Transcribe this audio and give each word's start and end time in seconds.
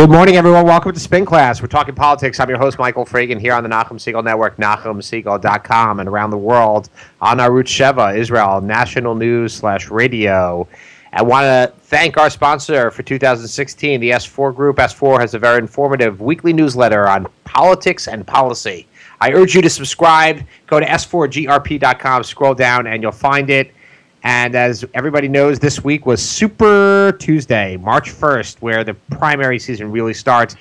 Good 0.00 0.08
morning, 0.08 0.36
everyone. 0.36 0.64
Welcome 0.64 0.94
to 0.94 0.98
Spin 0.98 1.26
Class. 1.26 1.60
We're 1.60 1.68
talking 1.68 1.94
politics. 1.94 2.40
I'm 2.40 2.48
your 2.48 2.56
host, 2.56 2.78
Michael 2.78 3.04
Fragin, 3.04 3.38
here 3.38 3.52
on 3.52 3.62
the 3.62 3.68
Nachum 3.68 3.98
Segal 3.98 4.24
Network, 4.24 4.56
NachumSegal.com, 4.56 6.00
and 6.00 6.08
around 6.08 6.30
the 6.30 6.38
world 6.38 6.88
on 7.20 7.36
Arutz 7.36 7.66
Sheva, 7.66 8.16
Israel, 8.16 8.62
national 8.62 9.14
news 9.14 9.52
slash 9.52 9.90
radio. 9.90 10.66
I 11.12 11.20
want 11.20 11.44
to 11.44 11.74
thank 11.82 12.16
our 12.16 12.30
sponsor 12.30 12.90
for 12.90 13.02
2016, 13.02 14.00
the 14.00 14.12
S4 14.12 14.56
Group. 14.56 14.78
S4 14.78 15.20
has 15.20 15.34
a 15.34 15.38
very 15.38 15.58
informative 15.58 16.22
weekly 16.22 16.54
newsletter 16.54 17.06
on 17.06 17.26
politics 17.44 18.08
and 18.08 18.26
policy. 18.26 18.88
I 19.20 19.32
urge 19.32 19.54
you 19.54 19.60
to 19.60 19.68
subscribe. 19.68 20.42
Go 20.66 20.80
to 20.80 20.86
s4grp.com, 20.86 22.24
scroll 22.24 22.54
down, 22.54 22.86
and 22.86 23.02
you'll 23.02 23.12
find 23.12 23.50
it. 23.50 23.74
And 24.22 24.54
as 24.54 24.84
everybody 24.92 25.28
knows, 25.28 25.58
this 25.58 25.82
week 25.82 26.04
was 26.04 26.22
Super 26.22 27.16
Tuesday, 27.18 27.78
March 27.78 28.12
1st, 28.12 28.60
where 28.60 28.84
the 28.84 28.94
primary 28.94 29.58
season 29.58 29.90
really 29.90 30.12
starts. 30.12 30.56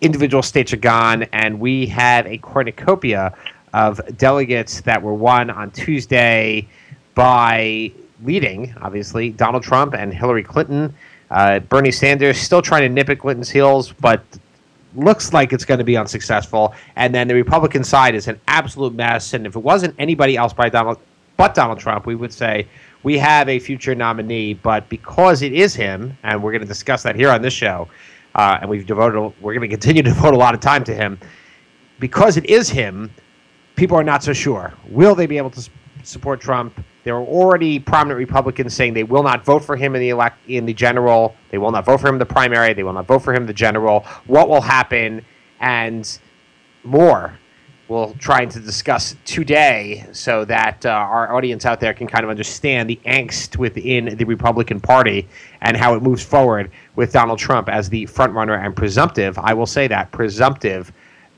Individual 0.00 0.42
states 0.42 0.72
are 0.72 0.78
gone, 0.78 1.22
and 1.32 1.60
we 1.60 1.86
had 1.86 2.26
a 2.26 2.38
cornucopia 2.38 3.32
of 3.72 4.00
delegates 4.16 4.80
that 4.80 5.00
were 5.00 5.14
won 5.14 5.50
on 5.50 5.70
Tuesday 5.70 6.66
by 7.14 7.92
leading, 8.24 8.74
obviously, 8.80 9.30
Donald 9.30 9.62
Trump 9.62 9.94
and 9.94 10.12
Hillary 10.12 10.42
Clinton. 10.42 10.92
Uh, 11.30 11.60
Bernie 11.60 11.92
Sanders 11.92 12.38
still 12.38 12.62
trying 12.62 12.82
to 12.82 12.88
nip 12.88 13.08
at 13.08 13.20
Clinton's 13.20 13.50
heels, 13.50 13.92
but 14.00 14.24
looks 14.96 15.32
like 15.32 15.52
it's 15.52 15.64
going 15.64 15.78
to 15.78 15.84
be 15.84 15.96
unsuccessful. 15.96 16.74
And 16.96 17.14
then 17.14 17.28
the 17.28 17.34
Republican 17.34 17.84
side 17.84 18.14
is 18.14 18.28
an 18.28 18.40
absolute 18.48 18.94
mess. 18.94 19.34
And 19.34 19.46
if 19.46 19.56
it 19.56 19.62
wasn't 19.62 19.94
anybody 19.98 20.36
else 20.36 20.52
by 20.52 20.68
Donald, 20.68 20.98
but 21.36 21.54
Donald 21.54 21.78
Trump, 21.78 22.06
we 22.06 22.14
would 22.14 22.32
say 22.32 22.66
we 23.04 23.18
have 23.18 23.48
a 23.48 23.58
future 23.58 23.94
nominee, 23.94 24.54
but 24.54 24.88
because 24.88 25.42
it 25.42 25.52
is 25.52 25.74
him, 25.74 26.16
and 26.24 26.42
we're 26.42 26.50
going 26.50 26.62
to 26.62 26.66
discuss 26.66 27.02
that 27.04 27.14
here 27.14 27.30
on 27.30 27.42
this 27.42 27.52
show, 27.52 27.86
uh, 28.34 28.58
and 28.60 28.68
we've 28.68 28.86
devoted, 28.86 29.20
we're 29.40 29.52
going 29.52 29.60
to 29.60 29.68
continue 29.68 30.02
to 30.02 30.08
devote 30.14 30.34
a 30.34 30.36
lot 30.36 30.54
of 30.54 30.60
time 30.60 30.82
to 30.84 30.94
him. 30.94 31.20
Because 32.00 32.36
it 32.36 32.46
is 32.46 32.68
him, 32.68 33.10
people 33.76 33.96
are 33.96 34.02
not 34.02 34.24
so 34.24 34.32
sure. 34.32 34.72
Will 34.88 35.14
they 35.14 35.26
be 35.26 35.36
able 35.36 35.50
to 35.50 35.70
support 36.02 36.40
Trump? 36.40 36.82
There 37.04 37.14
are 37.14 37.22
already 37.22 37.78
prominent 37.78 38.18
Republicans 38.18 38.72
saying 38.72 38.94
they 38.94 39.04
will 39.04 39.22
not 39.22 39.44
vote 39.44 39.62
for 39.62 39.76
him 39.76 39.94
in 39.94 40.00
the 40.00 40.08
elect 40.08 40.38
in 40.48 40.64
the 40.64 40.72
general. 40.72 41.36
They 41.50 41.58
will 41.58 41.70
not 41.70 41.84
vote 41.84 42.00
for 42.00 42.08
him 42.08 42.14
in 42.14 42.18
the 42.18 42.26
primary. 42.26 42.72
They 42.72 42.82
will 42.82 42.94
not 42.94 43.06
vote 43.06 43.20
for 43.20 43.34
him 43.34 43.42
in 43.42 43.46
the 43.46 43.52
general. 43.52 44.00
What 44.26 44.48
will 44.48 44.62
happen? 44.62 45.24
And 45.60 46.18
more 46.82 47.38
we'll 47.88 48.14
try 48.14 48.46
to 48.46 48.60
discuss 48.60 49.14
today 49.24 50.06
so 50.12 50.44
that 50.44 50.84
uh, 50.86 50.90
our 50.90 51.34
audience 51.34 51.66
out 51.66 51.80
there 51.80 51.92
can 51.92 52.06
kind 52.06 52.24
of 52.24 52.30
understand 52.30 52.88
the 52.88 52.98
angst 53.04 53.56
within 53.56 54.16
the 54.16 54.24
Republican 54.24 54.80
Party 54.80 55.28
and 55.60 55.76
how 55.76 55.94
it 55.94 56.02
moves 56.02 56.22
forward 56.22 56.70
with 56.96 57.12
Donald 57.12 57.38
Trump 57.38 57.68
as 57.68 57.88
the 57.88 58.06
frontrunner 58.06 58.64
and 58.64 58.74
presumptive, 58.74 59.38
I 59.38 59.52
will 59.52 59.66
say 59.66 59.86
that, 59.88 60.10
presumptive 60.12 60.92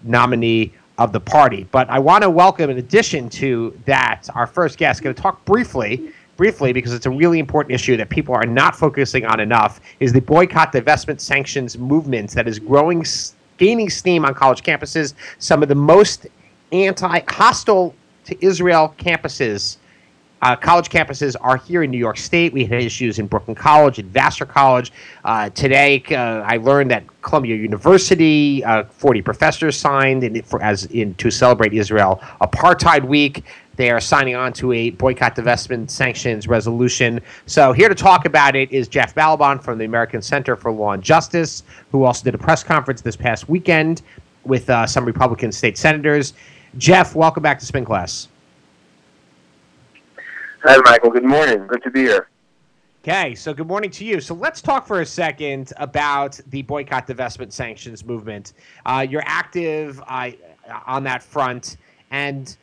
nominee 0.05 0.73
of 0.99 1.13
the 1.13 1.21
party. 1.21 1.67
But 1.71 1.91
I 1.91 1.99
want 1.99 2.23
to 2.23 2.31
welcome, 2.31 2.71
in 2.71 2.79
addition 2.79 3.29
to 3.31 3.79
that, 3.85 4.27
our 4.35 4.47
first 4.47 4.79
guest, 4.79 5.03
going 5.03 5.15
to 5.15 5.21
talk 5.21 5.45
briefly 5.45 6.13
briefly 6.37 6.73
because 6.73 6.93
it's 6.93 7.07
a 7.07 7.11
really 7.11 7.39
important 7.39 7.75
issue 7.75 7.97
that 7.97 8.11
people 8.11 8.35
are 8.35 8.45
not 8.45 8.77
focusing 8.77 9.25
on 9.25 9.41
enough 9.41 9.81
is 10.01 10.13
the 10.13 10.21
boycott 10.21 10.71
divestment 10.71 11.19
sanctions 11.19 11.79
movement 11.79 12.31
that 12.33 12.47
is 12.47 12.59
growing 12.59 13.05
gaining 13.57 13.89
steam 13.89 14.25
on 14.25 14.35
college 14.35 14.63
campuses 14.63 15.15
some 15.39 15.63
of 15.63 15.69
the 15.69 15.75
most 15.75 16.27
anti 16.73 17.21
hostile 17.29 17.95
to 18.25 18.45
Israel 18.45 18.95
campuses. 18.99 19.79
Uh, 20.43 20.55
college 20.55 20.91
campuses 20.91 21.35
are 21.41 21.57
here 21.57 21.83
in 21.83 21.91
New 21.91 21.99
York 21.99 22.19
State. 22.19 22.53
We 22.53 22.67
had 22.67 22.83
issues 22.83 23.19
in 23.19 23.27
Brooklyn 23.27 23.55
College, 23.55 23.99
in 23.99 24.07
Vassar 24.11 24.45
College. 24.45 24.93
Uh, 25.25 25.49
today, 25.51 26.03
uh, 26.11 26.43
I 26.45 26.59
learned 26.59 26.91
that 26.91 27.05
Columbia 27.23 27.57
University, 27.57 28.63
uh, 28.63 28.85
40 28.85 29.23
professors 29.23 29.79
signed 29.79 30.23
in, 30.25 30.43
for, 30.43 30.63
as 30.63 30.85
in 30.87 31.15
to 31.15 31.31
celebrate 31.31 31.73
Israel 31.73 32.21
Apartheid 32.43 33.05
Week. 33.05 33.45
They 33.77 33.91
are 33.91 34.01
signing 34.01 34.37
on 34.37 34.53
to 34.55 34.73
a 34.73 34.91
boycott, 34.91 35.37
divestment, 35.37 35.91
sanctions 35.91 36.49
resolution. 36.49 37.21
So 37.47 37.73
here 37.73 37.89
to 37.89 37.95
talk 37.95 38.25
about 38.25 38.57
it 38.57 38.71
is 38.71 38.89
Jeff 38.89 39.15
Ballabon 39.15 39.63
from 39.63 39.79
the 39.79 39.85
American 39.85 40.23
Center 40.23 40.57
for 40.57 40.71
Law 40.71 40.93
and 40.93 41.03
Justice, 41.03 41.63
who 41.93 42.05
also 42.05 42.25
did 42.25 42.35
a 42.35 42.39
press 42.39 42.63
conference 42.63 43.01
this 43.01 43.17
past 43.17 43.49
weekend 43.49 44.03
with 44.45 44.71
uh, 44.71 44.87
some 44.87 45.05
Republican 45.05 45.53
state 45.53 45.77
senators. 45.77 46.35
Jeff, 46.79 47.15
welcome 47.15 47.43
back 47.43 47.59
to 47.59 47.65
Spin 47.65 47.85
Class. 47.85 48.29
Hi, 50.63 50.77
Michael. 50.85 51.11
Good 51.11 51.25
morning. 51.25 51.67
Good 51.67 51.83
to 51.85 51.91
be 51.91 52.01
here. 52.01 52.29
Okay, 53.03 53.35
so 53.35 53.55
good 53.55 53.69
morning 53.69 53.89
to 53.93 54.05
you. 54.05 54.21
So 54.21 54.35
let's 54.35 54.61
talk 54.61 54.87
for 54.87 55.01
a 55.01 55.07
second 55.07 55.73
about 55.77 56.39
the 56.49 56.63
boycott, 56.63 57.07
divestment, 57.07 57.53
sanctions 57.53 58.05
movement. 58.05 58.53
Uh, 58.85 59.07
you're 59.09 59.23
active 59.25 60.03
uh, 60.09 60.33
on 60.87 61.05
that 61.05 61.23
front, 61.23 61.77
and 62.11 62.57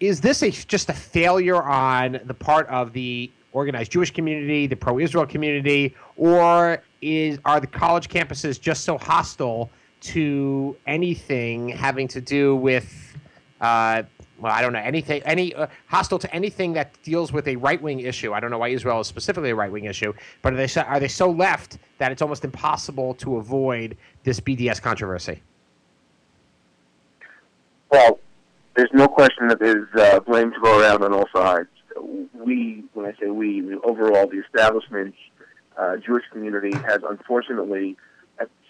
is 0.00 0.20
this 0.20 0.42
a, 0.42 0.50
just 0.50 0.88
a 0.88 0.94
failure 0.94 1.62
on 1.62 2.20
the 2.24 2.34
part 2.34 2.68
of 2.68 2.92
the 2.92 3.30
organized 3.52 3.92
Jewish 3.92 4.12
community, 4.12 4.66
the 4.66 4.76
pro-Israel 4.76 5.26
community, 5.26 5.94
or 6.16 6.82
is 7.02 7.38
are 7.44 7.60
the 7.60 7.66
college 7.66 8.08
campuses 8.08 8.58
just 8.58 8.84
so 8.84 8.96
hostile 8.96 9.68
to 10.04 10.76
anything 10.86 11.70
having 11.70 12.06
to 12.08 12.20
do 12.20 12.54
with, 12.54 13.16
uh, 13.60 14.02
well, 14.38 14.52
I 14.52 14.60
don't 14.60 14.74
know 14.74 14.80
anything, 14.80 15.22
any 15.24 15.54
uh, 15.54 15.66
hostile 15.86 16.18
to 16.18 16.34
anything 16.34 16.74
that 16.74 17.02
deals 17.02 17.32
with 17.32 17.48
a 17.48 17.56
right 17.56 17.80
wing 17.80 18.00
issue. 18.00 18.34
I 18.34 18.40
don't 18.40 18.50
know 18.50 18.58
why 18.58 18.68
Israel 18.68 19.00
is 19.00 19.06
specifically 19.06 19.50
a 19.50 19.54
right 19.54 19.72
wing 19.72 19.84
issue, 19.84 20.12
but 20.42 20.52
are 20.52 20.56
they 20.56 20.66
so, 20.66 20.82
are 20.82 21.00
they 21.00 21.08
so 21.08 21.30
left 21.30 21.78
that 21.98 22.12
it's 22.12 22.20
almost 22.20 22.44
impossible 22.44 23.14
to 23.14 23.36
avoid 23.36 23.96
this 24.24 24.40
BDS 24.40 24.82
controversy? 24.82 25.42
Well, 27.90 28.18
there's 28.76 28.90
no 28.92 29.08
question 29.08 29.48
that 29.48 29.58
there's 29.58 29.88
uh, 29.96 30.20
blame 30.20 30.52
to 30.52 30.60
go 30.60 30.80
around 30.80 31.02
on 31.02 31.14
all 31.14 31.28
sides. 31.34 31.68
We, 32.34 32.84
when 32.92 33.06
I 33.06 33.12
say 33.18 33.30
we, 33.30 33.74
overall 33.84 34.26
the 34.26 34.40
establishment, 34.40 35.14
uh, 35.78 35.96
Jewish 35.96 36.24
community 36.30 36.76
has 36.76 36.98
unfortunately 37.08 37.96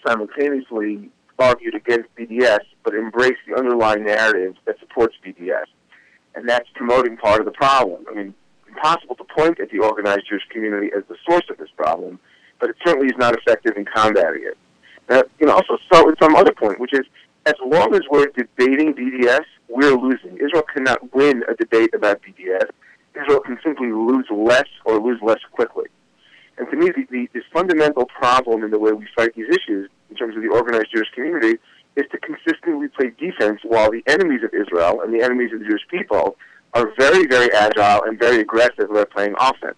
simultaneously 0.05 1.09
argued 1.39 1.75
against 1.75 2.13
BDS, 2.15 2.59
but 2.83 2.93
embraced 2.93 3.41
the 3.47 3.55
underlying 3.55 4.05
narrative 4.05 4.55
that 4.65 4.79
supports 4.79 5.15
BDS. 5.25 5.65
And 6.35 6.47
that's 6.47 6.67
promoting 6.75 7.17
part 7.17 7.39
of 7.39 7.45
the 7.45 7.51
problem. 7.51 8.05
I 8.09 8.13
mean, 8.15 8.33
impossible 8.67 9.15
to 9.15 9.23
point 9.23 9.59
at 9.59 9.69
the 9.69 9.79
organized 9.79 10.27
Jewish 10.29 10.43
community 10.49 10.89
as 10.95 11.03
the 11.07 11.15
source 11.27 11.45
of 11.49 11.57
this 11.57 11.69
problem, 11.75 12.19
but 12.59 12.69
it 12.69 12.75
certainly 12.85 13.07
is 13.07 13.17
not 13.17 13.35
effective 13.35 13.77
in 13.77 13.85
combating 13.85 14.43
it. 14.43 14.57
Now, 15.09 15.23
you 15.39 15.47
know, 15.47 15.53
also 15.53 15.77
start 15.85 16.05
with 16.05 16.15
some 16.21 16.35
other 16.35 16.53
point, 16.53 16.79
which 16.79 16.93
is 16.93 17.05
as 17.45 17.53
long 17.63 17.93
as 17.93 18.01
we're 18.09 18.27
debating 18.27 18.93
BDS, 18.93 19.45
we're 19.69 19.95
losing. 19.95 20.37
Israel 20.37 20.63
cannot 20.73 21.13
win 21.13 21.43
a 21.47 21.53
debate 21.53 21.93
about 21.93 22.21
BDS. 22.21 22.69
Israel 23.15 23.39
can 23.39 23.57
simply 23.63 23.91
lose 23.91 24.25
less 24.31 24.67
or 24.83 24.99
lose 24.99 25.19
less 25.21 25.39
quickly. 25.51 25.85
And 26.57 26.69
to 26.69 26.75
me, 26.75 26.87
the, 26.87 27.05
the, 27.11 27.29
the 27.33 27.41
fundamental 27.53 28.05
problem 28.05 28.63
in 28.63 28.71
the 28.71 28.79
way 28.79 28.93
we 28.93 29.07
fight 29.15 29.35
these 29.35 29.49
issues 29.49 29.89
in 30.09 30.15
terms 30.15 30.35
of 30.35 30.41
the 30.41 30.44
organized 30.55 30.87
Jewish 30.93 31.09
community 31.13 31.59
is 31.95 32.05
to 32.11 32.17
consistently 32.19 32.87
play 32.89 33.11
defense 33.17 33.61
while 33.63 33.91
the 33.91 34.03
enemies 34.07 34.41
of 34.43 34.53
Israel 34.53 35.01
and 35.01 35.13
the 35.13 35.23
enemies 35.23 35.53
of 35.53 35.59
the 35.59 35.65
Jewish 35.65 35.87
people 35.89 36.35
are 36.73 36.91
very, 36.97 37.25
very 37.25 37.51
agile 37.53 38.03
and 38.03 38.19
very 38.19 38.41
aggressive 38.41 38.89
about 38.89 39.09
playing 39.11 39.33
offense. 39.39 39.77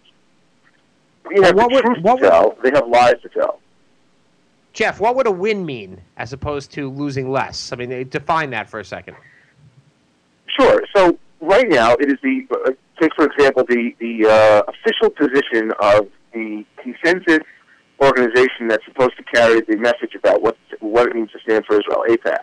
We 1.26 1.44
have 1.44 1.56
the 1.56 1.68
would, 1.68 1.84
truth 1.84 2.04
to 2.04 2.18
tell. 2.18 2.50
Would, 2.50 2.64
they 2.64 2.72
have 2.78 2.88
lies 2.88 3.22
to 3.22 3.30
tell. 3.30 3.60
Jeff, 4.74 5.00
what 5.00 5.16
would 5.16 5.28
a 5.28 5.32
win 5.32 5.66
mean 5.66 6.02
as 6.18 6.34
opposed 6.34 6.72
to 6.74 6.90
losing 6.90 7.32
less? 7.32 7.72
I 7.72 7.76
mean, 7.76 8.08
define 8.10 8.50
that 8.52 8.70
for 8.70 8.80
a 8.80 8.86
second. 8.86 9.18
Sure. 10.60 10.84
So 10.96 11.18
right 11.42 11.68
now, 11.68 11.94
it 11.94 12.12
is 12.12 12.18
the 12.24 12.48
uh, 12.66 12.72
take 13.00 13.14
for 13.16 13.26
example 13.26 13.64
the 13.68 13.96
the 14.00 14.28
uh, 14.28 14.72
official 14.72 15.10
position 15.10 15.72
of 15.80 16.08
the 16.34 16.66
consensus 16.82 17.40
organization 18.02 18.68
that's 18.68 18.86
supposed 18.86 19.18
to 19.18 19.24
carry 19.24 19.62
the 19.62 19.78
message 19.78 20.16
about 20.16 20.42
what 20.42 20.58
what 20.80 21.08
it 21.08 21.16
means 21.16 21.32
to 21.32 21.40
stand 21.40 21.66
for 21.66 21.80
Israel, 21.80 22.04
AIPAC. 22.08 22.40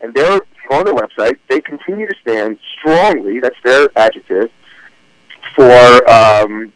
And 0.00 0.14
they're 0.14 0.40
on 0.70 0.84
their 0.84 0.94
website. 0.94 1.38
They 1.48 1.60
continue 1.60 2.06
to 2.06 2.14
stand 2.20 2.58
strongly. 2.78 3.40
That's 3.40 3.56
their 3.64 3.88
adjective 3.96 4.50
for 5.54 6.10
um, 6.10 6.72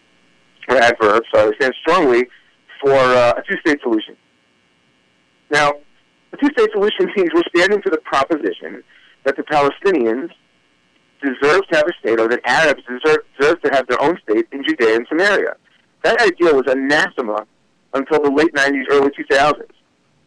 or 0.69 0.77
adverb. 0.77 1.23
So 1.35 1.51
they 1.51 1.57
stand 1.57 1.75
strongly 1.81 2.29
for 2.81 2.95
uh, 2.95 3.35
a 3.37 3.43
two-state 3.49 3.81
solution. 3.83 4.17
Now, 5.51 5.75
a 6.33 6.37
two-state 6.37 6.71
solution 6.73 7.07
means 7.17 7.31
we're 7.35 7.43
standing 7.55 7.81
for 7.83 7.91
the 7.91 7.99
proposition 7.99 8.83
that 9.25 9.37
the 9.37 9.43
Palestinians 9.43 10.31
deserve 11.23 11.67
to 11.69 11.77
have 11.77 11.87
a 11.87 11.93
state, 11.99 12.21
or 12.21 12.29
that 12.29 12.41
Arabs 12.45 12.83
deserve, 12.87 13.19
deserve 13.39 13.61
to 13.63 13.71
have 13.73 13.87
their 13.89 14.01
own 14.03 14.19
state 14.29 14.47
in 14.53 14.63
Judea 14.63 14.97
and 14.97 15.07
Samaria. 15.09 15.57
That 16.05 16.21
idea 16.21 16.55
was 16.55 16.65
anathema 16.69 17.47
until 17.97 18.23
the 18.23 18.31
late 18.31 18.53
90s, 18.55 18.85
early 18.91 19.11
2000s. 19.11 19.71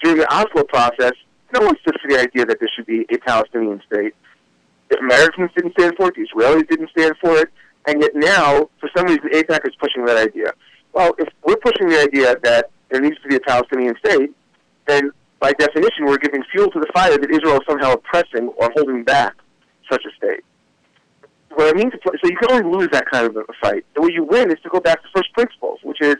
During 0.01 0.17
the 0.17 0.33
Oslo 0.33 0.63
process, 0.63 1.13
no 1.53 1.61
one 1.61 1.77
stood 1.81 1.95
for 2.01 2.07
the 2.09 2.19
idea 2.19 2.45
that 2.45 2.59
there 2.59 2.69
should 2.75 2.85
be 2.85 3.05
a 3.11 3.17
Palestinian 3.17 3.81
state. 3.87 4.13
The 4.89 4.97
Americans 4.99 5.51
didn't 5.55 5.73
stand 5.73 5.95
for 5.97 6.07
it, 6.07 6.15
the 6.15 6.27
Israelis 6.27 6.67
didn't 6.67 6.89
stand 6.89 7.15
for 7.21 7.37
it, 7.37 7.49
and 7.87 8.01
yet 8.01 8.11
now, 8.15 8.69
for 8.79 8.89
some 8.95 9.05
reason, 9.07 9.23
the 9.31 9.43
AIPAC 9.43 9.67
is 9.67 9.75
pushing 9.79 10.05
that 10.05 10.17
idea. 10.17 10.51
Well, 10.93 11.13
if 11.17 11.27
we're 11.43 11.57
pushing 11.57 11.89
the 11.89 12.01
idea 12.01 12.35
that 12.43 12.69
there 12.89 13.01
needs 13.01 13.17
to 13.21 13.27
be 13.27 13.35
a 13.35 13.39
Palestinian 13.39 13.95
state, 14.03 14.31
then 14.87 15.11
by 15.39 15.53
definition, 15.53 16.05
we're 16.05 16.17
giving 16.17 16.43
fuel 16.51 16.69
to 16.71 16.79
the 16.79 16.87
fire 16.93 17.17
that 17.17 17.31
Israel 17.31 17.57
is 17.57 17.61
somehow 17.67 17.93
oppressing 17.93 18.49
or 18.57 18.71
holding 18.75 19.03
back 19.03 19.35
such 19.89 20.03
a 20.05 20.15
state. 20.17 20.43
What 21.51 21.75
I 21.75 21.77
mean 21.77 21.91
to 21.91 21.97
play, 21.97 22.13
so 22.21 22.29
you 22.29 22.37
can 22.37 22.51
only 22.51 22.77
lose 22.77 22.89
that 22.91 23.05
kind 23.09 23.25
of 23.25 23.35
a 23.35 23.43
fight. 23.61 23.85
The 23.95 24.01
way 24.01 24.09
you 24.13 24.23
win 24.23 24.51
is 24.51 24.59
to 24.63 24.69
go 24.69 24.79
back 24.79 25.01
to 25.01 25.07
first 25.15 25.33
principles, 25.33 25.79
which 25.83 26.01
is 26.01 26.17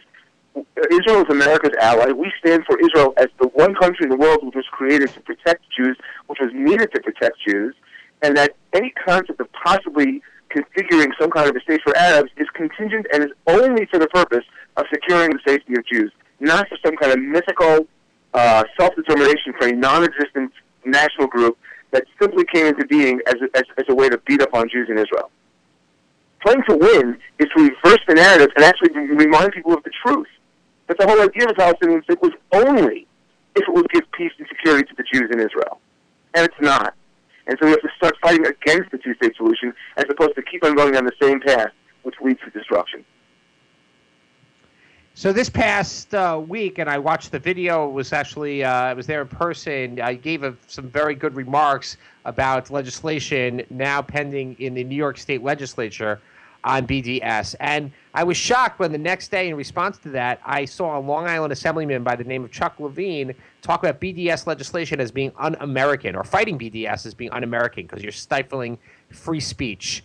Israel 0.56 1.22
is 1.22 1.30
America's 1.30 1.76
ally. 1.82 2.12
We 2.12 2.32
stand 2.40 2.64
for 2.66 2.80
Israel 2.80 3.14
as 3.18 3.28
the 3.40 3.48
one 3.50 3.76
country 3.76 4.04
in 4.04 4.10
the 4.10 4.18
world 4.18 4.40
which 4.44 4.56
was 4.56 4.66
created 4.72 5.10
to 5.14 5.20
protect 5.22 5.64
Jews, 5.76 5.98
which 6.28 6.40
was 6.42 6.52
needed 6.54 6.92
to 6.94 7.02
protect 7.02 7.38
Jews, 7.48 7.76
and 8.22 8.36
that 8.38 8.56
any 8.74 8.92
concept 8.92 9.40
of 9.40 9.48
possibly 9.52 10.22
configuring 10.50 11.10
some 11.20 11.30
kind 11.30 11.50
of 11.50 11.56
a 11.56 11.60
state 11.62 11.82
for 11.84 11.96
Arabs 11.96 12.32
is 12.38 12.48
contingent 12.54 13.06
and 13.14 13.24
is 13.24 13.32
only 13.48 13.86
for 13.86 14.00
the 14.00 14.08
purpose 14.08 14.46
of 14.78 14.86
securing 14.92 15.32
the 15.32 15.40
safety 15.46 15.74
of 15.78 15.86
Jews, 15.86 16.12
not 16.40 16.68
for 16.68 16.78
some 16.84 16.96
kind 16.98 17.14
of 17.14 17.20
mythical 17.20 17.88
uh, 18.34 18.64
self-determination 18.80 19.54
for 19.60 19.68
a 19.68 19.72
non-existent 19.74 20.52
national 20.86 21.28
group 21.28 21.58
that 21.92 22.06
simply 22.22 22.46
came 22.46 22.68
into 22.68 22.86
being 22.86 23.20
as 23.28 23.36
a, 23.36 23.58
as, 23.58 23.64
as 23.78 23.86
a 23.90 23.96
way 23.96 24.10
to 24.10 24.18
beat 24.26 24.42
up 24.42 24.54
on 24.54 24.70
Jews 24.70 24.88
in 24.90 24.98
Israel. 24.98 25.30
Playing 26.42 26.64
to 26.70 26.78
win 26.78 27.18
is 27.40 27.48
to 27.56 27.64
reverse 27.64 28.00
the 28.08 28.16
narrative 28.16 28.50
and 28.56 28.64
actually 28.64 28.92
remind 28.94 29.52
people 29.52 29.74
of 29.74 29.84
the 29.84 29.92
truth. 30.06 30.28
But 30.90 30.98
the 30.98 31.08
whole 31.08 31.22
idea 31.22 31.44
of 31.44 31.50
the 31.50 31.54
Palestinian 31.54 32.02
state 32.04 32.20
was 32.20 32.32
only 32.52 33.06
if 33.56 33.62
it 33.62 33.72
would 33.72 33.88
give 33.92 34.12
peace 34.12 34.32
and 34.40 34.48
security 34.48 34.88
to 34.90 34.96
the 34.98 35.04
Jews 35.14 35.30
in 35.32 35.40
Israel. 35.40 35.80
And 36.34 36.44
it's 36.44 36.60
not. 36.60 36.96
And 37.46 37.56
so 37.60 37.68
we 37.68 37.72
have 37.72 37.82
to 37.82 37.90
start 37.96 38.16
fighting 38.24 38.48
against 38.48 38.90
the 38.90 38.98
two-state 38.98 39.36
solution 39.38 39.72
as 39.98 40.06
opposed 40.10 40.34
to 40.34 40.42
keep 40.42 40.66
on 40.66 40.76
going 40.76 40.98
on 40.98 41.06
the 41.06 41.14
same 41.22 41.42
path, 41.42 41.72
which 42.02 42.16
leads 42.24 42.40
to 42.42 42.50
destruction. 42.50 43.06
So 45.14 45.32
this 45.32 45.48
past 45.48 46.16
uh, 46.16 46.42
week, 46.48 46.80
and 46.80 46.90
I 46.90 46.98
watched 46.98 47.32
the 47.32 47.40
video. 47.40 47.88
Was 47.88 48.12
actually 48.12 48.64
uh, 48.64 48.72
I 48.72 48.94
was 48.96 49.06
there 49.06 49.22
in 49.22 49.28
person. 49.28 50.02
I 50.02 50.16
gave 50.16 50.42
a, 50.42 50.56
some 50.66 50.90
very 50.90 51.14
good 51.14 51.36
remarks 51.36 51.98
about 52.26 52.72
legislation 52.72 53.62
now 53.70 54.02
pending 54.02 54.56
in 54.58 54.74
the 54.74 54.84
New 54.84 54.96
York 54.96 55.20
State 55.20 55.44
Legislature 55.44 56.20
on 56.64 56.86
BDS, 56.86 57.56
and 57.60 57.92
I 58.14 58.24
was 58.24 58.38
shocked 58.38 58.80
when 58.80 58.92
the 58.92 58.98
next 58.98 59.30
day, 59.30 59.50
in 59.50 59.56
response 59.56 59.98
to 60.00 60.10
that, 60.10 60.42
I 60.46 60.66
saw 60.66 60.98
a 60.98 61.02
Long 61.02 61.28
Island 61.28 61.54
Assemblyman 61.54 62.04
by 62.04 62.16
the 62.16 62.24
name 62.24 62.44
of 62.44 62.52
Chuck 62.52 62.78
Lavine 62.78 63.36
talk 63.62 63.84
about 63.84 64.02
BDS 64.02 64.48
legislation 64.48 65.00
as 65.00 65.12
being 65.12 65.32
un-American 65.38 66.16
or 66.16 66.24
fighting 66.24 66.58
BDS 66.58 67.06
as 67.06 67.14
being 67.14 67.32
un-American 67.32 67.84
because 67.86 68.04
you're 68.04 68.12
stifling 68.12 68.78
free 69.10 69.40
speech. 69.40 70.04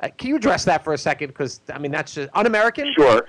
Uh, 0.00 0.08
can 0.16 0.28
you 0.28 0.36
address 0.36 0.64
that 0.64 0.84
for 0.84 0.92
a 0.92 0.98
second? 0.98 1.28
Because 1.28 1.60
I 1.72 1.78
mean, 1.78 1.90
that's 1.90 2.14
just 2.14 2.28
un-American. 2.34 2.92
Sure. 2.96 3.26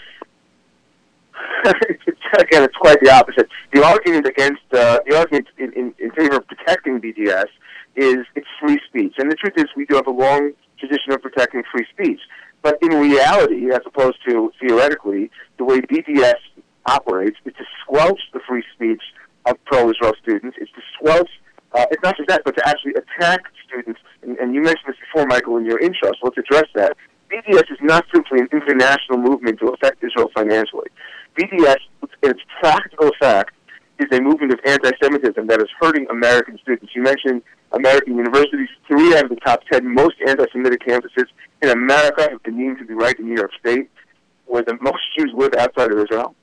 Again, 1.65 2.63
it's 2.63 2.75
quite 2.75 2.99
the 3.01 3.11
opposite. 3.11 3.47
The 3.73 3.83
argument 3.83 4.27
against 4.27 4.61
uh, 4.73 4.99
the 5.07 5.17
argument 5.17 5.47
in, 5.57 5.71
in, 5.73 5.93
in 5.97 6.11
favor 6.11 6.35
of 6.35 6.47
protecting 6.47 6.99
BDS 6.99 7.47
is 7.95 8.17
it's 8.35 8.47
free 8.59 8.79
speech, 8.87 9.15
and 9.17 9.31
the 9.31 9.35
truth 9.35 9.53
is 9.55 9.65
we 9.75 9.85
do 9.85 9.95
have 9.95 10.07
a 10.07 10.11
long 10.11 10.51
tradition 10.77 11.13
of 11.13 11.21
protecting 11.21 11.63
free 11.71 11.85
speech. 11.91 12.19
But 12.67 12.79
in 12.81 12.89
reality, 12.89 13.71
as 13.71 13.79
opposed 13.85 14.17
to 14.27 14.51
theoretically, 14.59 15.31
the 15.57 15.63
way 15.63 15.79
BDS 15.79 16.35
operates 16.85 17.37
is 17.45 17.53
to 17.53 17.63
squelch 17.81 18.19
the 18.33 18.41
free 18.45 18.61
speech 18.75 19.01
of 19.45 19.55
pro-Israel 19.63 20.11
students. 20.21 20.57
It's 20.59 20.69
to 20.73 20.81
squelch, 20.99 21.29
uh, 21.71 21.85
it's 21.91 22.03
not 22.03 22.17
just 22.17 22.27
that, 22.27 22.41
but 22.43 22.57
to 22.57 22.67
actually 22.67 22.95
attack 22.95 23.39
students. 23.65 24.01
And, 24.21 24.37
and 24.39 24.53
you 24.53 24.59
mentioned 24.61 24.83
this 24.87 24.97
before, 24.99 25.25
Michael, 25.27 25.55
in 25.55 25.65
your 25.65 25.79
intro, 25.79 26.11
so 26.11 26.17
let's 26.23 26.37
address 26.39 26.65
that. 26.75 26.97
BDS 27.31 27.71
is 27.71 27.79
not 27.83 28.03
simply 28.13 28.41
an 28.41 28.49
international 28.51 29.17
movement 29.17 29.59
to 29.59 29.67
affect 29.67 30.03
Israel 30.03 30.29
financially. 30.35 30.89
BDS, 31.39 31.79
in 32.21 32.31
its 32.31 32.41
practical 32.59 33.07
effect, 33.07 33.53
is 33.99 34.07
a 34.17 34.21
movement 34.21 34.53
of 34.53 34.59
anti-Semitism 34.65 35.47
that 35.47 35.59
is 35.59 35.69
hurting 35.79 36.07
American 36.09 36.57
students. 36.61 36.95
You 36.95 37.03
mentioned 37.03 37.41
American 37.71 38.15
universities. 38.15 38.69
Three 38.87 39.15
out 39.15 39.25
of 39.25 39.29
the 39.29 39.37
top 39.37 39.61
ten 39.71 39.93
most 39.93 40.15
anti-Semitic 40.25 40.81
campuses 40.85 41.25
in 41.61 41.69
America 41.69 42.27
have 42.29 42.43
been 42.43 42.57
deemed 42.57 42.77
to 42.79 42.85
be 42.85 42.93
right 42.93 43.17
in 43.17 43.25
New 43.25 43.35
York 43.35 43.51
State, 43.59 43.89
where 44.45 44.63
the 44.63 44.77
most 44.81 44.99
Jews 45.17 45.31
live 45.35 45.53
outside 45.57 45.91
of 45.91 45.99
Israel. 45.99 46.35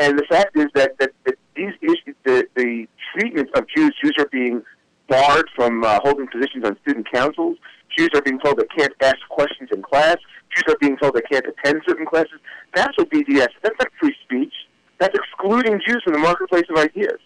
And 0.00 0.18
the 0.18 0.24
fact 0.28 0.56
is 0.56 0.66
that, 0.74 0.96
that, 0.98 1.10
that 1.24 1.34
these 1.56 1.72
issues, 1.82 2.14
the, 2.24 2.46
the 2.54 2.86
treatment 3.12 3.50
of 3.56 3.66
Jews, 3.74 3.94
Jews 4.02 4.14
are 4.18 4.28
being 4.30 4.62
barred 5.08 5.48
from 5.56 5.82
uh, 5.82 5.98
holding 6.02 6.28
positions 6.28 6.64
on 6.64 6.78
student 6.82 7.10
councils. 7.10 7.56
Jews 7.96 8.10
are 8.14 8.22
being 8.22 8.38
told 8.38 8.58
they 8.58 8.66
can't 8.76 8.92
ask 9.00 9.16
questions 9.28 9.70
in 9.72 9.82
class. 9.82 10.18
Jews 10.54 10.64
are 10.68 10.78
being 10.80 10.96
told 10.98 11.14
they 11.14 11.22
can't 11.22 11.46
attend 11.46 11.82
certain 11.88 12.06
classes. 12.06 12.38
That's 12.74 12.96
what 12.96 13.10
BDS. 13.10 13.48
That's 13.62 13.74
not 13.78 13.88
free 13.98 14.14
speech. 14.24 14.52
That's 14.98 15.14
excluding 15.14 15.80
Jews 15.86 16.02
from 16.04 16.14
the 16.14 16.18
marketplace 16.18 16.64
of 16.70 16.76
ideas. 16.76 17.18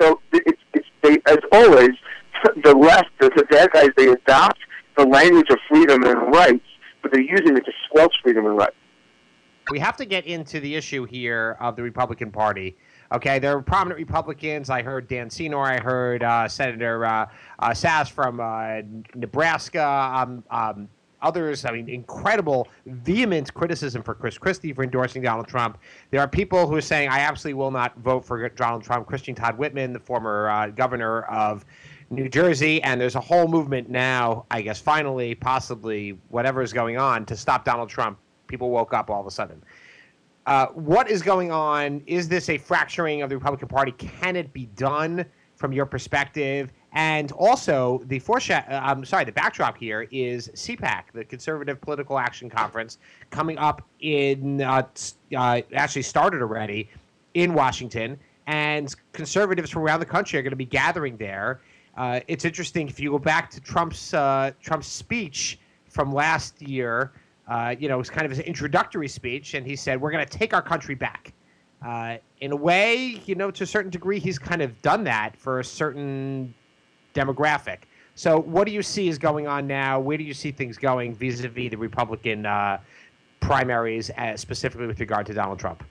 So 0.00 0.20
it's, 0.32 0.60
it's 0.74 0.86
they, 1.02 1.18
as 1.26 1.38
always, 1.52 1.90
the 2.64 2.74
left, 2.74 3.10
the, 3.20 3.30
the 3.36 3.44
bad 3.44 3.70
guys, 3.72 3.90
they 3.96 4.08
adopt 4.08 4.58
the 4.96 5.06
language 5.06 5.48
of 5.50 5.58
freedom 5.68 6.02
and 6.04 6.34
rights, 6.34 6.64
but 7.02 7.12
they're 7.12 7.22
using 7.22 7.56
it 7.56 7.64
to 7.64 7.72
squelch 7.86 8.14
freedom 8.22 8.46
and 8.46 8.56
rights. 8.56 8.74
We 9.70 9.78
have 9.80 9.96
to 9.98 10.06
get 10.06 10.24
into 10.24 10.60
the 10.60 10.74
issue 10.74 11.04
here 11.04 11.56
of 11.60 11.76
the 11.76 11.82
Republican 11.82 12.30
Party. 12.30 12.76
Okay, 13.12 13.38
there 13.38 13.56
are 13.56 13.62
prominent 13.62 13.98
Republicans. 13.98 14.70
I 14.70 14.82
heard 14.82 15.08
Dan 15.08 15.30
Senor. 15.30 15.64
I 15.64 15.78
heard 15.78 16.22
uh, 16.22 16.48
Senator 16.48 17.04
uh, 17.04 17.26
uh, 17.58 17.70
Sasse 17.70 18.10
from 18.10 18.40
uh, 18.40 18.80
Nebraska. 19.14 19.82
Um, 20.14 20.44
um, 20.50 20.88
others, 21.22 21.64
I 21.64 21.72
mean, 21.72 21.88
incredible, 21.88 22.68
vehement 22.86 23.52
criticism 23.54 24.02
for 24.02 24.14
Chris 24.14 24.38
Christie 24.38 24.72
for 24.72 24.82
endorsing 24.82 25.22
Donald 25.22 25.48
Trump. 25.48 25.78
There 26.10 26.20
are 26.20 26.28
people 26.28 26.66
who 26.66 26.76
are 26.76 26.80
saying, 26.80 27.08
I 27.08 27.20
absolutely 27.20 27.54
will 27.54 27.70
not 27.70 27.96
vote 27.98 28.24
for 28.24 28.48
Donald 28.50 28.84
Trump. 28.84 29.06
Christine 29.06 29.34
Todd 29.34 29.58
Whitman, 29.58 29.92
the 29.92 30.00
former 30.00 30.48
uh, 30.48 30.68
governor 30.68 31.22
of 31.22 31.64
New 32.10 32.28
Jersey, 32.28 32.82
and 32.82 33.00
there's 33.00 33.16
a 33.16 33.20
whole 33.20 33.48
movement 33.48 33.90
now, 33.90 34.46
I 34.50 34.62
guess, 34.62 34.80
finally, 34.80 35.34
possibly, 35.34 36.18
whatever 36.28 36.62
is 36.62 36.72
going 36.72 36.96
on 36.96 37.26
to 37.26 37.36
stop 37.36 37.64
Donald 37.64 37.88
Trump. 37.88 38.18
People 38.46 38.70
woke 38.70 38.94
up 38.94 39.10
all 39.10 39.20
of 39.20 39.26
a 39.26 39.30
sudden. 39.30 39.62
Uh, 40.46 40.68
what 40.68 41.10
is 41.10 41.20
going 41.20 41.52
on? 41.52 42.02
Is 42.06 42.26
this 42.26 42.48
a 42.48 42.56
fracturing 42.56 43.20
of 43.20 43.28
the 43.28 43.36
Republican 43.36 43.68
Party? 43.68 43.92
Can 43.92 44.34
it 44.36 44.50
be 44.54 44.66
done 44.66 45.26
from 45.56 45.72
your 45.72 45.84
perspective? 45.84 46.72
And 46.92 47.32
also, 47.32 48.02
the 48.06 48.18
foreshadow, 48.18 48.74
uh, 48.74 48.80
I'm 48.82 49.04
sorry, 49.04 49.24
the 49.24 49.32
backdrop 49.32 49.76
here 49.76 50.08
is 50.10 50.48
CPAC, 50.54 51.04
the 51.12 51.24
Conservative 51.24 51.80
Political 51.80 52.18
Action 52.18 52.48
Conference, 52.48 52.98
coming 53.30 53.58
up 53.58 53.82
in, 54.00 54.62
uh, 54.62 54.82
uh, 55.36 55.60
actually 55.74 56.02
started 56.02 56.40
already 56.40 56.88
in 57.34 57.52
Washington. 57.52 58.18
And 58.46 58.94
conservatives 59.12 59.70
from 59.70 59.82
around 59.82 60.00
the 60.00 60.06
country 60.06 60.38
are 60.38 60.42
going 60.42 60.52
to 60.52 60.56
be 60.56 60.64
gathering 60.64 61.18
there. 61.18 61.60
Uh, 61.98 62.20
it's 62.26 62.46
interesting 62.46 62.88
if 62.88 62.98
you 62.98 63.10
go 63.10 63.18
back 63.18 63.50
to 63.50 63.60
Trump's 63.60 64.14
uh, 64.14 64.52
Trump's 64.62 64.86
speech 64.86 65.58
from 65.90 66.12
last 66.12 66.62
year. 66.62 67.12
Uh, 67.48 67.74
you 67.78 67.88
know, 67.88 67.96
it 67.96 67.98
was 67.98 68.10
kind 68.10 68.24
of 68.24 68.30
his 68.30 68.40
introductory 68.40 69.08
speech, 69.08 69.52
and 69.52 69.66
he 69.66 69.76
said, 69.76 70.00
"We're 70.00 70.10
going 70.10 70.24
to 70.24 70.38
take 70.38 70.54
our 70.54 70.62
country 70.62 70.94
back." 70.94 71.34
In 72.40 72.52
a 72.52 72.56
way, 72.56 73.20
you 73.26 73.34
know, 73.34 73.50
to 73.50 73.64
a 73.64 73.66
certain 73.66 73.90
degree, 73.90 74.18
he's 74.18 74.38
kind 74.38 74.62
of 74.62 74.80
done 74.80 75.04
that 75.04 75.36
for 75.36 75.60
a 75.60 75.64
certain 75.64 76.54
demographic. 77.14 77.78
So, 78.14 78.40
what 78.40 78.66
do 78.66 78.72
you 78.72 78.82
see 78.82 79.08
is 79.08 79.18
going 79.18 79.46
on 79.46 79.66
now? 79.66 80.00
Where 80.00 80.18
do 80.18 80.24
you 80.24 80.34
see 80.34 80.50
things 80.50 80.76
going 80.76 81.14
vis-a-vis 81.14 81.70
the 81.70 81.76
Republican 81.76 82.46
uh, 82.46 82.78
primaries, 83.40 84.10
uh, 84.18 84.36
specifically 84.36 84.86
with 84.86 84.98
regard 84.98 85.26
to 85.26 85.34
Donald 85.34 85.58
Trump? 85.58 85.84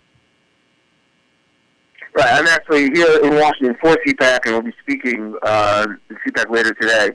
Right. 2.15 2.33
I'm 2.33 2.47
actually 2.47 2.89
here 2.93 3.19
in 3.23 3.35
Washington 3.35 3.77
for 3.79 3.95
CPAC, 4.05 4.39
and 4.45 4.53
we'll 4.53 4.61
be 4.61 4.73
speaking 4.81 5.35
uh, 5.43 5.85
CPAC 6.25 6.49
later 6.49 6.73
today 6.73 7.11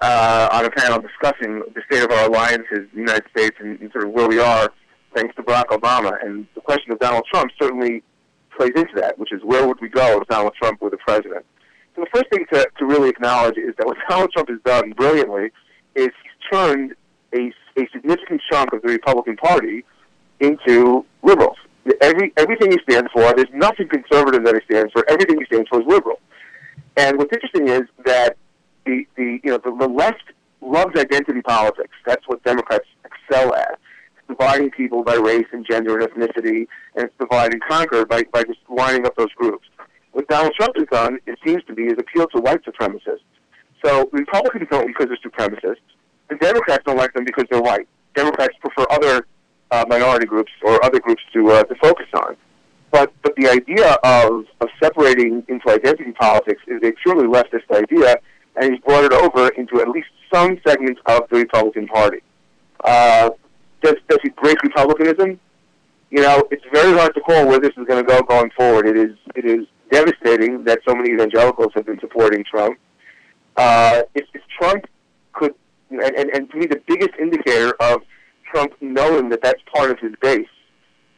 uh, 0.00 0.48
on 0.52 0.64
a 0.64 0.70
panel 0.70 1.00
discussing 1.00 1.62
the 1.74 1.82
state 1.90 2.02
of 2.02 2.10
our 2.10 2.28
alliances, 2.28 2.88
the 2.92 2.98
United 2.98 3.24
States, 3.30 3.56
and, 3.60 3.80
and 3.80 3.92
sort 3.92 4.04
of 4.04 4.10
where 4.10 4.28
we 4.28 4.40
are 4.40 4.70
thanks 5.14 5.34
to 5.36 5.42
Barack 5.42 5.66
Obama. 5.66 6.12
And 6.22 6.46
the 6.54 6.60
question 6.60 6.92
of 6.92 6.98
Donald 6.98 7.24
Trump 7.32 7.50
certainly 7.60 8.02
plays 8.56 8.72
into 8.76 8.94
that, 8.96 9.18
which 9.18 9.32
is 9.32 9.40
where 9.44 9.66
would 9.66 9.80
we 9.80 9.88
go 9.88 10.20
if 10.20 10.28
Donald 10.28 10.54
Trump 10.60 10.82
were 10.82 10.90
the 10.90 10.98
president? 10.98 11.46
So 11.94 12.02
the 12.02 12.10
first 12.12 12.30
thing 12.30 12.44
to, 12.52 12.66
to 12.78 12.84
really 12.84 13.08
acknowledge 13.08 13.56
is 13.56 13.74
that 13.78 13.86
what 13.86 13.96
Donald 14.08 14.32
Trump 14.32 14.48
has 14.48 14.58
done 14.64 14.92
brilliantly 14.92 15.50
is 15.94 16.08
he's 16.22 16.50
turned 16.52 16.94
a, 17.34 17.52
a 17.76 17.88
significant 17.92 18.40
chunk 18.50 18.72
of 18.72 18.82
the 18.82 18.88
Republican 18.88 19.36
Party 19.36 19.84
into 20.40 21.04
liberals. 21.22 21.56
Every, 22.00 22.32
everything 22.36 22.72
he 22.72 22.78
stands 22.88 23.10
for, 23.12 23.34
there's 23.34 23.52
nothing 23.52 23.88
conservative 23.88 24.44
that 24.44 24.54
he 24.54 24.60
stands 24.64 24.92
for. 24.92 25.04
Everything 25.08 25.38
he 25.38 25.44
stands 25.44 25.68
for 25.68 25.80
is 25.80 25.86
liberal. 25.86 26.18
And 26.96 27.18
what's 27.18 27.32
interesting 27.32 27.68
is 27.68 27.82
that 28.04 28.36
the, 28.86 29.04
the 29.16 29.40
you 29.42 29.50
know 29.50 29.58
the, 29.58 29.74
the 29.78 29.88
left 29.88 30.22
loves 30.60 30.98
identity 30.98 31.42
politics. 31.42 31.92
That's 32.06 32.26
what 32.26 32.42
Democrats 32.44 32.86
excel 33.04 33.54
at. 33.54 33.78
It's 34.16 34.28
dividing 34.28 34.70
people 34.70 35.02
by 35.02 35.16
race 35.16 35.46
and 35.52 35.66
gender 35.68 35.98
and 35.98 36.08
ethnicity, 36.08 36.66
and 36.94 37.04
it's 37.04 37.14
divide 37.18 37.52
and 37.52 37.62
conquer 37.62 38.06
by, 38.06 38.24
by 38.32 38.44
just 38.44 38.60
lining 38.68 39.06
up 39.06 39.16
those 39.16 39.32
groups. 39.36 39.66
What 40.14 40.28
Donald 40.28 40.54
Trump 40.54 40.76
has 40.76 40.86
done, 40.92 41.18
it 41.26 41.36
seems 41.44 41.64
to 41.64 41.74
be, 41.74 41.86
is 41.86 41.98
appeal 41.98 42.28
to 42.28 42.40
white 42.40 42.60
supremacists. 42.64 43.26
So 43.84 44.08
Republicans 44.12 44.68
don't 44.70 44.86
because 44.86 45.08
they're 45.08 45.30
supremacists, 45.30 45.82
and 46.30 46.38
Democrats 46.38 46.84
don't 46.86 46.96
like 46.96 47.12
them 47.14 47.24
because 47.24 47.46
they're 47.50 47.60
white. 47.60 47.88
Democrats 48.14 48.54
prefer 48.60 48.86
other 48.90 49.26
uh, 49.72 49.84
minority 49.88 50.24
groups 50.24 50.52
or 50.62 50.82
other 50.84 51.00
groups 51.00 51.20
to 51.32 51.50
uh, 51.50 51.64
to 51.64 51.74
focus 51.82 52.06
on. 52.14 52.36
But 52.92 53.12
but 53.22 53.34
the 53.34 53.48
idea 53.48 53.96
of, 54.04 54.44
of 54.60 54.68
separating 54.80 55.44
into 55.48 55.68
identity 55.68 56.12
politics 56.12 56.62
is 56.68 56.80
a 56.84 56.92
purely 57.02 57.26
leftist 57.26 57.68
idea, 57.74 58.14
and 58.54 58.72
he's 58.72 58.80
brought 58.82 59.02
it 59.02 59.12
over 59.12 59.48
into 59.48 59.80
at 59.80 59.88
least 59.88 60.08
some 60.32 60.60
segments 60.64 61.00
of 61.06 61.22
the 61.28 61.38
Republican 61.38 61.88
Party. 61.88 62.22
Uh, 62.84 63.30
does, 63.82 63.96
does 64.08 64.20
he 64.22 64.28
break 64.28 64.62
republicanism? 64.62 65.40
You 66.10 66.20
know, 66.20 66.44
it's 66.52 66.64
very 66.72 66.96
hard 66.96 67.14
to 67.16 67.20
call 67.20 67.48
where 67.48 67.58
this 67.58 67.72
is 67.76 67.84
going 67.88 68.04
to 68.04 68.08
go 68.08 68.22
going 68.22 68.50
forward. 68.56 68.86
It 68.86 68.96
is 68.96 69.16
it 69.34 69.44
is 69.44 69.66
devastating 69.90 70.64
that 70.64 70.80
so 70.86 70.94
many 70.94 71.12
evangelicals 71.12 71.72
have 71.74 71.86
been 71.86 72.00
supporting 72.00 72.44
Trump. 72.44 72.78
Uh, 73.56 74.02
if, 74.14 74.26
if 74.34 74.42
Trump 74.58 74.84
could, 75.32 75.54
and, 75.90 76.02
and, 76.02 76.30
and 76.30 76.50
to 76.50 76.56
me, 76.56 76.66
the 76.66 76.80
biggest 76.86 77.12
indicator 77.20 77.74
of 77.80 78.02
Trump 78.50 78.72
knowing 78.80 79.28
that 79.28 79.42
that's 79.42 79.60
part 79.72 79.90
of 79.90 79.98
his 79.98 80.12
base, 80.20 80.48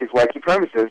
his 0.00 0.08
white 0.10 0.28
supremacists, 0.34 0.90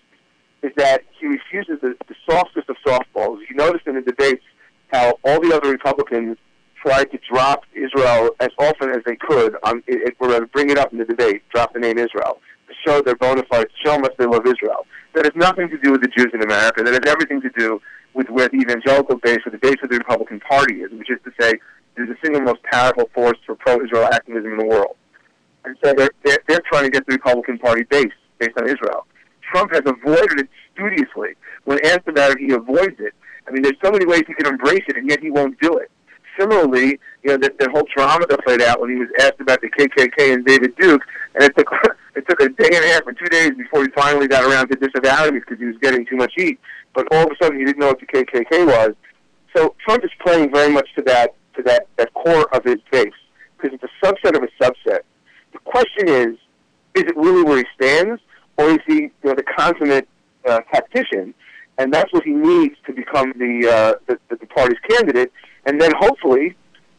is 0.64 0.72
that 0.78 1.04
he 1.20 1.28
refuses 1.28 1.80
the, 1.82 1.96
the 2.08 2.16
softest 2.30 2.70
of 2.70 2.76
softballs. 2.86 3.40
You 3.50 3.56
noticed 3.56 3.86
in 3.88 3.96
the 3.96 4.02
debates 4.02 4.44
how 4.92 5.18
all 5.24 5.40
the 5.40 5.56
other 5.56 5.70
Republicans 5.70 6.38
tried 6.82 7.12
to 7.12 7.20
drop 7.32 7.64
Israel 7.74 8.30
as 8.40 8.50
often 8.60 8.90
as 8.90 9.02
they 9.06 9.16
could, 9.16 9.56
on, 9.64 9.84
it, 9.88 10.16
it, 10.20 10.52
bring 10.52 10.70
it 10.70 10.78
up 10.78 10.92
in 10.92 11.00
the 11.00 11.06
debate, 11.06 11.42
drop 11.54 11.74
the 11.74 11.80
name 11.80 11.98
Israel, 11.98 12.40
show 12.86 13.02
their 13.02 13.16
bona 13.16 13.44
fides, 13.50 13.72
show 13.84 13.92
how 13.92 14.00
much 14.00 14.14
they 14.18 14.26
love 14.26 14.46
Israel. 14.46 14.86
That 15.14 15.26
has 15.26 15.36
nothing 15.36 15.70
to 15.70 15.78
do 15.78 15.92
with 15.92 16.02
the 16.02 16.08
Jews 16.08 16.32
in 16.34 16.42
America. 16.42 16.84
That 16.84 16.94
has 16.94 17.12
everything 17.12 17.42
to 17.42 17.50
do 17.58 17.82
with 18.14 18.30
where 18.30 18.50
the 18.50 18.58
evangelical 18.58 19.18
base 19.18 19.40
or 19.46 19.52
the 19.52 19.58
base 19.58 19.78
of 19.84 19.90
the 19.90 19.98
Republican 19.98 20.40
Party 20.40 20.82
is, 20.82 20.92
which 20.92 21.10
is 21.10 21.20
to 21.24 21.32
say, 21.40 21.52
is 21.98 22.08
the 22.08 22.16
single 22.24 22.42
most 22.42 22.62
powerful 22.64 23.10
force 23.14 23.38
for 23.46 23.56
pro-Israel 23.56 24.10
activism 24.12 24.52
in 24.52 24.58
the 24.58 24.66
world. 24.66 24.96
And 25.64 25.78
so 25.84 25.94
they're, 25.94 26.12
they're, 26.24 26.40
they're 26.48 26.64
trying 26.72 26.84
to 26.84 26.90
get 26.90 27.06
the 27.08 27.14
Republican 27.14 27.58
Party 27.60 27.84
base 27.84 28.14
based 28.40 28.58
on 28.58 28.68
Israel. 28.68 29.06
Trump 29.52 29.74
has 29.74 29.84
avoided 29.86 30.40
it 30.40 30.50
studiously. 30.74 31.36
When 31.64 31.84
asked 31.86 32.08
about 32.08 32.32
it, 32.32 32.40
he 32.40 32.52
avoids 32.52 33.00
it. 33.00 33.14
I 33.48 33.52
mean, 33.52 33.62
there's 33.62 33.78
so 33.84 33.92
many 33.92 34.06
ways 34.06 34.24
he 34.28 34.34
can 34.34 34.48
embrace 34.48 34.84
it, 34.88 34.98
and 34.98 35.10
yet 35.10 35.20
he 35.20 35.32
won't 35.32 35.60
do 35.60 35.78
it 35.78 35.90
similarly, 36.40 37.00
you 37.24 37.32
know, 37.32 37.38
the, 37.38 37.54
the 37.60 37.70
whole 37.72 37.88
drama 37.96 38.26
that 38.28 38.44
played 38.46 38.62
out 38.62 38.82
when 38.82 38.90
he 38.90 38.98
was 38.98 39.08
asked 39.20 39.40
about 39.40 39.62
the 39.62 39.70
KKK 39.70 40.34
and 40.34 40.46
David 40.46 40.76
Duke, 40.76 41.02
and 41.36 41.44
it 41.44 41.56
took 41.58 41.68
took 42.28 42.42
a 42.42 42.50
day 42.50 42.70
and 42.74 42.86
a 42.86 42.88
half 42.90 43.04
or 43.06 43.14
two 43.14 43.26
days 43.26 43.52
before 43.58 43.84
he 43.84 43.90
finally 43.92 44.28
got 44.28 44.44
around 44.44 44.68
to 44.70 44.76
disavowing 44.76 45.36
it 45.36 45.42
because 45.42 45.60
he 45.60 45.66
was 45.66 45.78
getting 45.82 46.06
too 46.06 46.16
much 46.16 46.34
heat. 46.36 46.60
But 46.94 47.08
all 47.12 47.24
of 47.24 47.32
a 47.32 47.44
sudden, 47.44 47.60
he 47.60 47.66
didn't 47.66 47.80
know 47.80 47.88
what 47.88 48.00
the 48.00 48.06
KKK 48.06 48.66
was. 48.66 48.96
So 49.56 49.76
Trump 49.80 50.04
is 50.04 50.12
playing 50.22 50.52
very 50.52 50.72
much 50.72 50.88
to 50.96 51.02
that 51.04 51.36
to 51.56 51.64
that 51.64 51.88
that 51.98 52.14
core 52.14 52.54
of 52.54 52.64
his 52.64 52.80
base 52.92 53.14
because 53.58 53.78
it's 53.78 53.84
a 53.84 54.06
subset 54.06 54.36
of 54.36 54.44
a 54.44 54.64
subset. 54.64 55.02
The 55.54 55.60
question 55.60 56.10
is, 56.10 56.38
is 56.94 57.04
it 57.04 57.16
really 57.16 57.44
where 57.44 57.58
he 57.58 57.66
stands, 57.76 58.22
or 58.58 58.72
is 58.72 58.80
he 58.86 58.94
you 58.96 59.12
know, 59.24 59.36
the 59.36 59.44
consummate 59.44 60.08
uh, 60.46 60.62
tactician? 60.74 61.34
And 61.78 61.94
that's 61.94 62.12
what 62.14 62.24
he 62.24 62.32
needs 62.32 62.76
to 62.86 62.94
become 62.94 63.34
the, 63.38 63.70
uh, 63.70 63.94
the 64.08 64.36
the 64.36 64.46
party's 64.48 64.80
candidate 64.90 65.32
and 65.66 65.82
then 65.82 65.92
hopefully 65.98 66.56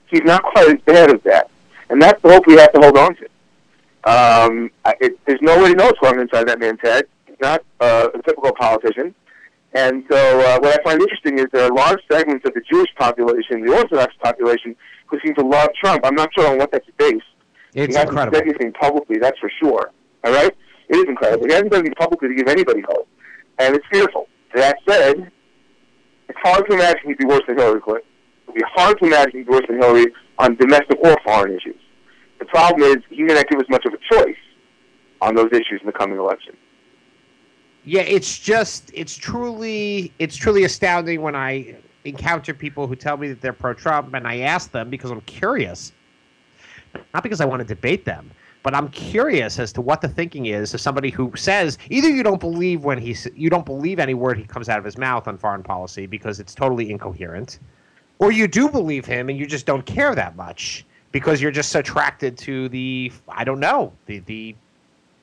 he's 0.07 0.23
not 0.25 0.43
quite 0.43 0.69
as 0.69 0.81
bad 0.83 1.15
as 1.15 1.21
that. 1.23 1.51
And 1.89 2.03
that's 2.03 2.21
the 2.23 2.29
hope 2.29 2.47
we 2.47 2.55
have 2.55 2.73
to 2.73 2.81
hold 2.81 2.99
on 2.99 3.15
to. 3.17 3.29
Um, 4.07 4.71
it, 5.01 5.19
there's 5.27 5.41
no 5.43 5.63
way 5.63 5.71
to 5.71 5.77
know 5.77 5.87
what's 5.87 5.99
going 5.99 6.15
on 6.15 6.21
inside 6.23 6.47
that 6.49 6.61
man's 6.61 6.79
head. 6.83 7.07
He's 7.27 7.37
not 7.41 7.63
uh, 7.81 8.09
a 8.15 8.23
typical 8.23 8.53
politician. 8.53 9.15
And 9.75 10.05
so 10.11 10.17
uh, 10.17 10.59
what 10.61 10.81
I 10.81 10.83
find 10.85 11.01
interesting 11.03 11.39
is 11.39 11.47
there 11.53 11.65
are 11.65 11.75
large 11.75 12.01
segments 12.11 12.47
of 12.47 12.55
the 12.55 12.63
Jewish 12.71 12.89
population, 12.97 13.65
the 13.65 13.75
Orthodox 13.75 14.15
population, 14.23 14.75
who 15.07 15.19
seem 15.25 15.35
to 15.35 15.45
love 15.45 15.69
Trump. 15.83 16.07
I'm 16.07 16.15
not 16.15 16.31
sure 16.35 16.49
on 16.49 16.59
what 16.59 16.73
that's 16.73 16.87
based. 16.97 17.23
It's 17.75 17.95
he 17.95 18.01
incredible. 18.01 18.17
hasn't 18.17 18.35
said 18.35 18.43
anything 18.45 18.73
publicly, 18.73 19.19
that's 19.19 19.39
for 19.39 19.51
sure. 19.61 19.91
All 20.25 20.33
right? 20.33 20.53
It 20.89 20.97
is 20.97 21.05
incredible. 21.09 21.47
He 21.47 21.53
hasn't 21.53 21.73
done 21.73 21.81
anything 21.81 21.95
publicly 21.97 22.29
to 22.29 22.35
give 22.35 22.49
anybody 22.49 22.81
hope. 22.89 23.09
And 23.59 23.75
it's 23.75 23.85
fearful. 23.91 24.29
That 24.55 24.77
said, 24.89 25.31
it's 26.29 26.39
hard 26.43 26.65
to 26.71 26.75
imagine 26.75 27.01
he'd 27.07 27.19
be 27.19 27.27
worse 27.27 27.43
than 27.47 27.59
Hillary 27.59 27.81
Clinton 27.81 28.09
It'd 28.45 28.55
be 28.55 28.65
hard 28.75 28.99
to 29.01 29.07
imagine 29.07 29.45
worse 29.49 29.67
than 29.69 29.81
Hillary 29.81 30.07
on 30.39 30.57
domestic 30.57 30.99
or 31.03 31.17
foreign 31.25 31.55
issues. 31.55 31.81
The 32.47 32.51
problem 32.53 32.83
is 32.83 32.99
he 33.11 33.27
didn't 33.27 33.49
give 33.49 33.59
us 33.59 33.67
much 33.69 33.85
of 33.87 33.93
a 33.93 34.15
choice 34.15 34.37
on 35.21 35.35
those 35.35 35.51
issues 35.51 35.81
in 35.81 35.87
the 35.87 35.93
coming 35.93 36.17
election. 36.17 36.57
Yeah, 37.85 38.03
it's 38.03 38.39
just 38.39 38.91
it's 38.95 39.17
truly 39.17 40.13
it's 40.21 40.37
truly 40.37 40.63
astounding 40.63 41.23
when 41.23 41.35
I 41.35 41.77
encounter 42.05 42.55
people 42.55 42.87
who 42.87 42.95
tell 42.95 43.17
me 43.17 43.29
that 43.29 43.41
they're 43.41 43.53
pro-Trump, 43.53 44.15
and 44.15 44.29
I 44.29 44.39
ask 44.39 44.71
them 44.71 44.91
because 44.91 45.11
I'm 45.11 45.23
curious, 45.23 45.93
not 47.13 47.25
because 47.25 47.41
I 47.41 47.47
want 47.47 47.63
to 47.63 47.67
debate 47.67 48.05
them, 48.05 48.31
but 48.63 48.75
I'm 48.77 48.89
curious 48.91 49.59
as 49.59 49.73
to 49.73 49.81
what 49.81 50.01
the 50.01 50.09
thinking 50.09 50.47
is 50.47 50.73
of 50.73 50.81
somebody 50.81 51.11
who 51.11 51.33
says 51.35 51.79
either 51.91 52.09
you 52.09 52.23
don't 52.23 52.41
believe 52.41 52.85
when 52.85 52.99
he 52.99 53.17
you 53.35 53.51
don't 53.51 53.67
believe 53.67 53.99
any 53.99 54.15
word 54.15 54.39
he 54.39 54.45
comes 54.45 54.69
out 54.69 54.79
of 54.79 54.85
his 54.85 54.97
mouth 54.97 55.27
on 55.27 55.37
foreign 55.37 55.65
policy 55.65 56.07
because 56.07 56.39
it's 56.39 56.55
totally 56.55 56.93
incoherent, 56.93 57.59
or 58.21 58.31
you 58.31 58.47
do 58.47 58.69
believe 58.69 59.05
him 59.05 59.29
and 59.29 59.37
you 59.37 59.47
just 59.47 59.67
don't 59.67 59.85
care 59.85 60.15
that 60.15 60.37
much 60.37 60.87
because 61.17 61.41
you're 61.41 61.51
just 61.51 61.75
attracted 61.75 62.37
to 62.37 62.69
the 62.69 63.11
I 63.27 63.43
don't 63.43 63.59
know 63.59 63.91
the 64.05 64.19
the 64.19 64.55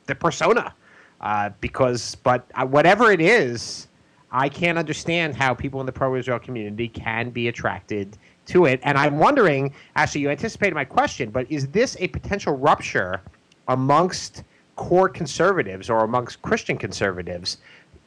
the 0.07 0.15
persona. 0.15 0.73
Uh, 1.21 1.51
because, 1.61 2.15
but 2.15 2.49
uh, 2.55 2.65
whatever 2.65 3.11
it 3.11 3.21
is, 3.21 3.87
I 4.31 4.49
can't 4.49 4.77
understand 4.77 5.35
how 5.37 5.53
people 5.53 5.79
in 5.81 5.85
the 5.85 5.91
pro-Israel 5.91 6.39
community 6.39 6.87
can 6.89 7.29
be 7.29 7.47
attracted 7.47 8.17
to 8.47 8.65
it. 8.65 8.79
And 8.83 8.97
I'm 8.97 9.19
wondering, 9.19 9.71
actually, 9.95 10.21
you 10.21 10.31
anticipated 10.31 10.73
my 10.73 10.83
question, 10.83 11.29
but 11.29 11.45
is 11.49 11.67
this 11.67 11.95
a 11.99 12.07
potential 12.07 12.57
rupture 12.57 13.21
amongst 13.67 14.43
core 14.75 15.07
conservatives 15.07 15.91
or 15.91 16.03
amongst 16.03 16.41
Christian 16.41 16.75
conservatives 16.75 17.57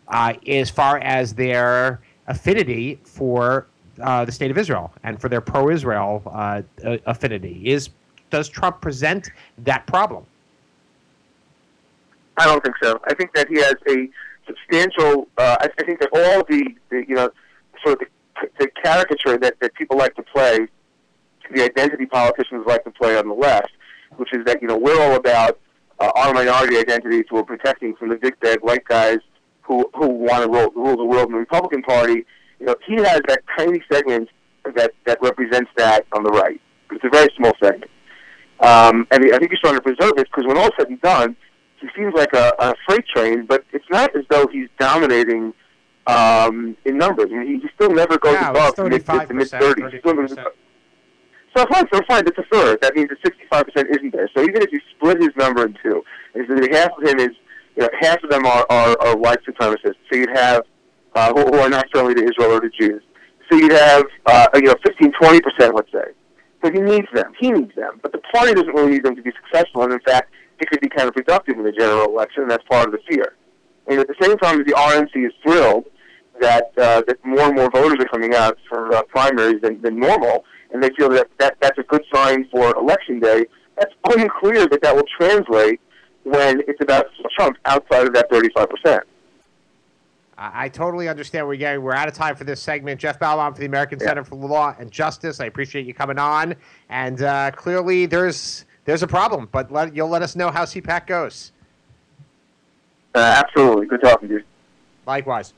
uh, 0.08 0.34
as 0.48 0.70
far 0.70 0.98
as 0.98 1.34
their 1.34 2.02
affinity 2.26 3.00
for 3.04 3.68
uh, 4.00 4.24
the 4.24 4.32
state 4.32 4.50
of 4.50 4.58
Israel 4.58 4.92
and 5.02 5.20
for 5.20 5.28
their 5.28 5.40
pro-Israel 5.40 6.22
uh, 6.26 6.62
affinity. 7.06 7.62
Is 7.64 7.90
does 8.30 8.48
Trump 8.48 8.80
present 8.80 9.30
that 9.58 9.86
problem? 9.86 10.24
I 12.36 12.44
don't 12.44 12.62
think 12.62 12.76
so. 12.82 13.00
I 13.06 13.14
think 13.14 13.32
that 13.34 13.48
he 13.48 13.56
has 13.56 13.74
a 13.88 14.08
substantial. 14.46 15.28
Uh, 15.38 15.56
I, 15.60 15.68
I, 15.78 15.84
think 15.84 16.00
that 16.00 16.10
all 16.12 16.44
the, 16.44 16.74
the, 16.90 17.04
you 17.08 17.14
know 17.14 17.30
sort 17.84 18.00
of 18.00 18.08
the, 18.40 18.48
the 18.58 18.68
caricature 18.82 19.38
that, 19.38 19.58
that 19.60 19.74
people 19.74 19.96
like 19.96 20.14
to 20.16 20.22
play, 20.22 20.66
the 21.54 21.62
identity 21.62 22.06
politicians 22.06 22.64
like 22.66 22.84
to 22.84 22.90
play 22.90 23.16
on 23.16 23.28
the 23.28 23.34
left, 23.34 23.70
which 24.16 24.32
is 24.32 24.44
that 24.44 24.60
you 24.60 24.68
know 24.68 24.76
we're 24.76 25.00
all 25.00 25.16
about 25.16 25.58
uh, 25.98 26.10
our 26.14 26.34
minority 26.34 26.76
identities 26.76 27.24
who 27.30 27.38
are 27.38 27.44
protecting 27.44 27.94
from 27.96 28.10
the 28.10 28.16
big 28.16 28.38
bad 28.40 28.60
white 28.60 28.84
guys 28.84 29.18
who 29.62 29.88
who 29.94 30.08
want 30.08 30.44
to 30.44 30.50
rule, 30.50 30.70
rule 30.74 30.96
the 30.96 31.04
world 31.04 31.26
in 31.26 31.32
the 31.32 31.38
Republican 31.38 31.82
Party 31.82 32.24
you 32.60 32.66
know, 32.66 32.76
he 32.86 32.96
has 32.96 33.20
that 33.28 33.42
tiny 33.56 33.82
segment 33.92 34.28
that, 34.74 34.92
that 35.06 35.18
represents 35.22 35.70
that 35.76 36.06
on 36.12 36.22
the 36.22 36.30
right. 36.30 36.60
It's 36.90 37.04
a 37.04 37.08
very 37.10 37.28
small 37.36 37.52
segment. 37.62 37.90
Um, 38.60 39.06
and 39.10 39.24
I 39.34 39.38
think 39.38 39.50
he's 39.50 39.60
trying 39.60 39.74
to 39.74 39.82
preserve 39.82 40.12
it 40.16 40.28
because 40.30 40.46
when 40.46 40.56
all 40.56 40.70
said 40.78 40.88
and 40.88 41.00
done, 41.02 41.36
he 41.80 41.88
seems 41.94 42.14
like 42.14 42.32
a, 42.32 42.52
a 42.58 42.74
freight 42.86 43.06
train, 43.14 43.44
but 43.46 43.64
it's 43.72 43.84
not 43.90 44.16
as 44.16 44.24
though 44.30 44.46
he's 44.50 44.68
dominating 44.78 45.52
um, 46.06 46.76
in 46.84 46.96
numbers. 46.96 47.26
I 47.30 47.38
mean, 47.38 47.46
he, 47.46 47.60
he 47.60 47.68
still 47.74 47.92
never 47.92 48.18
goes 48.18 48.34
yeah, 48.34 48.50
above 48.50 48.76
the 48.76 48.88
mid 48.88 49.04
30s. 49.04 50.38
So 51.56 51.64
fine, 51.72 51.86
so 51.92 52.00
fine, 52.06 52.24
that's 52.24 52.38
a 52.38 52.44
third. 52.52 52.80
That 52.82 52.94
means 52.94 53.08
that 53.08 53.22
65% 53.50 53.90
isn't 53.90 54.12
there. 54.12 54.28
So 54.34 54.42
even 54.42 54.62
if 54.62 54.70
you 54.72 54.80
split 54.94 55.20
his 55.20 55.30
number 55.36 55.64
in 55.64 55.76
two, 55.82 56.02
and 56.34 56.46
so 56.48 56.78
half 56.78 56.90
of 56.98 57.08
him 57.08 57.18
is, 57.18 57.30
you 57.76 57.82
know, 57.82 57.88
half 57.98 58.22
of 58.22 58.30
them 58.30 58.44
are, 58.46 58.66
are, 58.68 58.96
are 59.00 59.16
white 59.16 59.38
supremacists. 59.46 59.96
So 60.10 60.18
you'd 60.18 60.36
have 60.36 60.64
uh, 61.16 61.32
who, 61.32 61.58
are 61.58 61.68
not 61.68 61.86
friendly 61.90 62.14
to 62.14 62.22
Israel 62.22 62.52
or 62.52 62.60
to 62.60 62.70
Jews. 62.70 63.02
So 63.50 63.56
you'd 63.56 63.72
have, 63.72 64.04
uh, 64.26 64.48
you 64.54 64.62
know, 64.62 64.74
15, 64.84 65.12
20 65.12 65.40
percent, 65.40 65.74
let's 65.74 65.90
say. 65.90 66.12
So 66.62 66.70
he 66.70 66.80
needs 66.80 67.06
them. 67.14 67.32
He 67.38 67.50
needs 67.50 67.74
them. 67.74 68.00
But 68.02 68.12
the 68.12 68.18
party 68.18 68.54
doesn't 68.54 68.74
really 68.74 68.92
need 68.92 69.04
them 69.04 69.16
to 69.16 69.22
be 69.22 69.32
successful. 69.42 69.82
And 69.82 69.92
in 69.92 70.00
fact, 70.00 70.30
it 70.60 70.68
could 70.68 70.80
be 70.80 70.88
counterproductive 70.88 71.54
in 71.54 71.64
the 71.64 71.72
general 71.72 72.04
election, 72.04 72.42
and 72.42 72.50
that's 72.50 72.64
part 72.64 72.86
of 72.86 72.92
the 72.92 72.98
fear. 73.08 73.34
And 73.86 74.00
at 74.00 74.08
the 74.08 74.14
same 74.20 74.36
time, 74.38 74.58
the 74.58 74.72
RNC 74.72 75.26
is 75.26 75.32
thrilled 75.42 75.84
that 76.40 76.70
uh, 76.76 77.02
that 77.06 77.24
more 77.24 77.46
and 77.46 77.56
more 77.56 77.70
voters 77.70 77.98
are 78.00 78.08
coming 78.08 78.34
out 78.34 78.58
for 78.68 78.94
uh, 78.94 79.02
primaries 79.04 79.60
than, 79.62 79.80
than 79.80 79.98
normal, 79.98 80.44
and 80.72 80.82
they 80.82 80.90
feel 80.98 81.08
that, 81.10 81.28
that 81.38 81.56
that's 81.60 81.78
a 81.78 81.82
good 81.84 82.02
sign 82.12 82.48
for 82.50 82.76
election 82.76 83.20
day. 83.20 83.46
That's 83.78 83.92
unclear 84.08 84.66
that 84.66 84.82
that 84.82 84.94
will 84.94 85.06
translate 85.18 85.80
when 86.24 86.60
it's 86.66 86.82
about 86.82 87.06
Trump 87.36 87.56
outside 87.64 88.06
of 88.06 88.14
that 88.14 88.28
35 88.30 88.68
percent. 88.68 89.04
I 90.38 90.68
totally 90.68 91.08
understand 91.08 91.46
where 91.46 91.54
you're 91.54 91.70
going. 91.70 91.82
We're 91.82 91.94
out 91.94 92.08
of 92.08 92.14
time 92.14 92.36
for 92.36 92.44
this 92.44 92.60
segment. 92.60 93.00
Jeff 93.00 93.18
Ballabon 93.18 93.54
for 93.54 93.60
the 93.60 93.66
American 93.66 93.98
yeah. 93.98 94.08
Center 94.08 94.24
for 94.24 94.34
Law 94.34 94.76
and 94.78 94.90
Justice. 94.90 95.40
I 95.40 95.46
appreciate 95.46 95.86
you 95.86 95.94
coming 95.94 96.18
on. 96.18 96.54
And 96.90 97.22
uh, 97.22 97.52
clearly, 97.52 98.04
there's 98.04 98.66
there's 98.84 99.02
a 99.02 99.06
problem, 99.06 99.48
but 99.50 99.72
let, 99.72 99.96
you'll 99.96 100.08
let 100.08 100.22
us 100.22 100.36
know 100.36 100.50
how 100.50 100.64
CPAC 100.64 101.06
goes. 101.06 101.52
Uh, 103.14 103.18
absolutely. 103.18 103.86
Good 103.86 104.02
talking 104.02 104.28
to 104.28 104.34
you. 104.34 104.44
Likewise. 105.06 105.54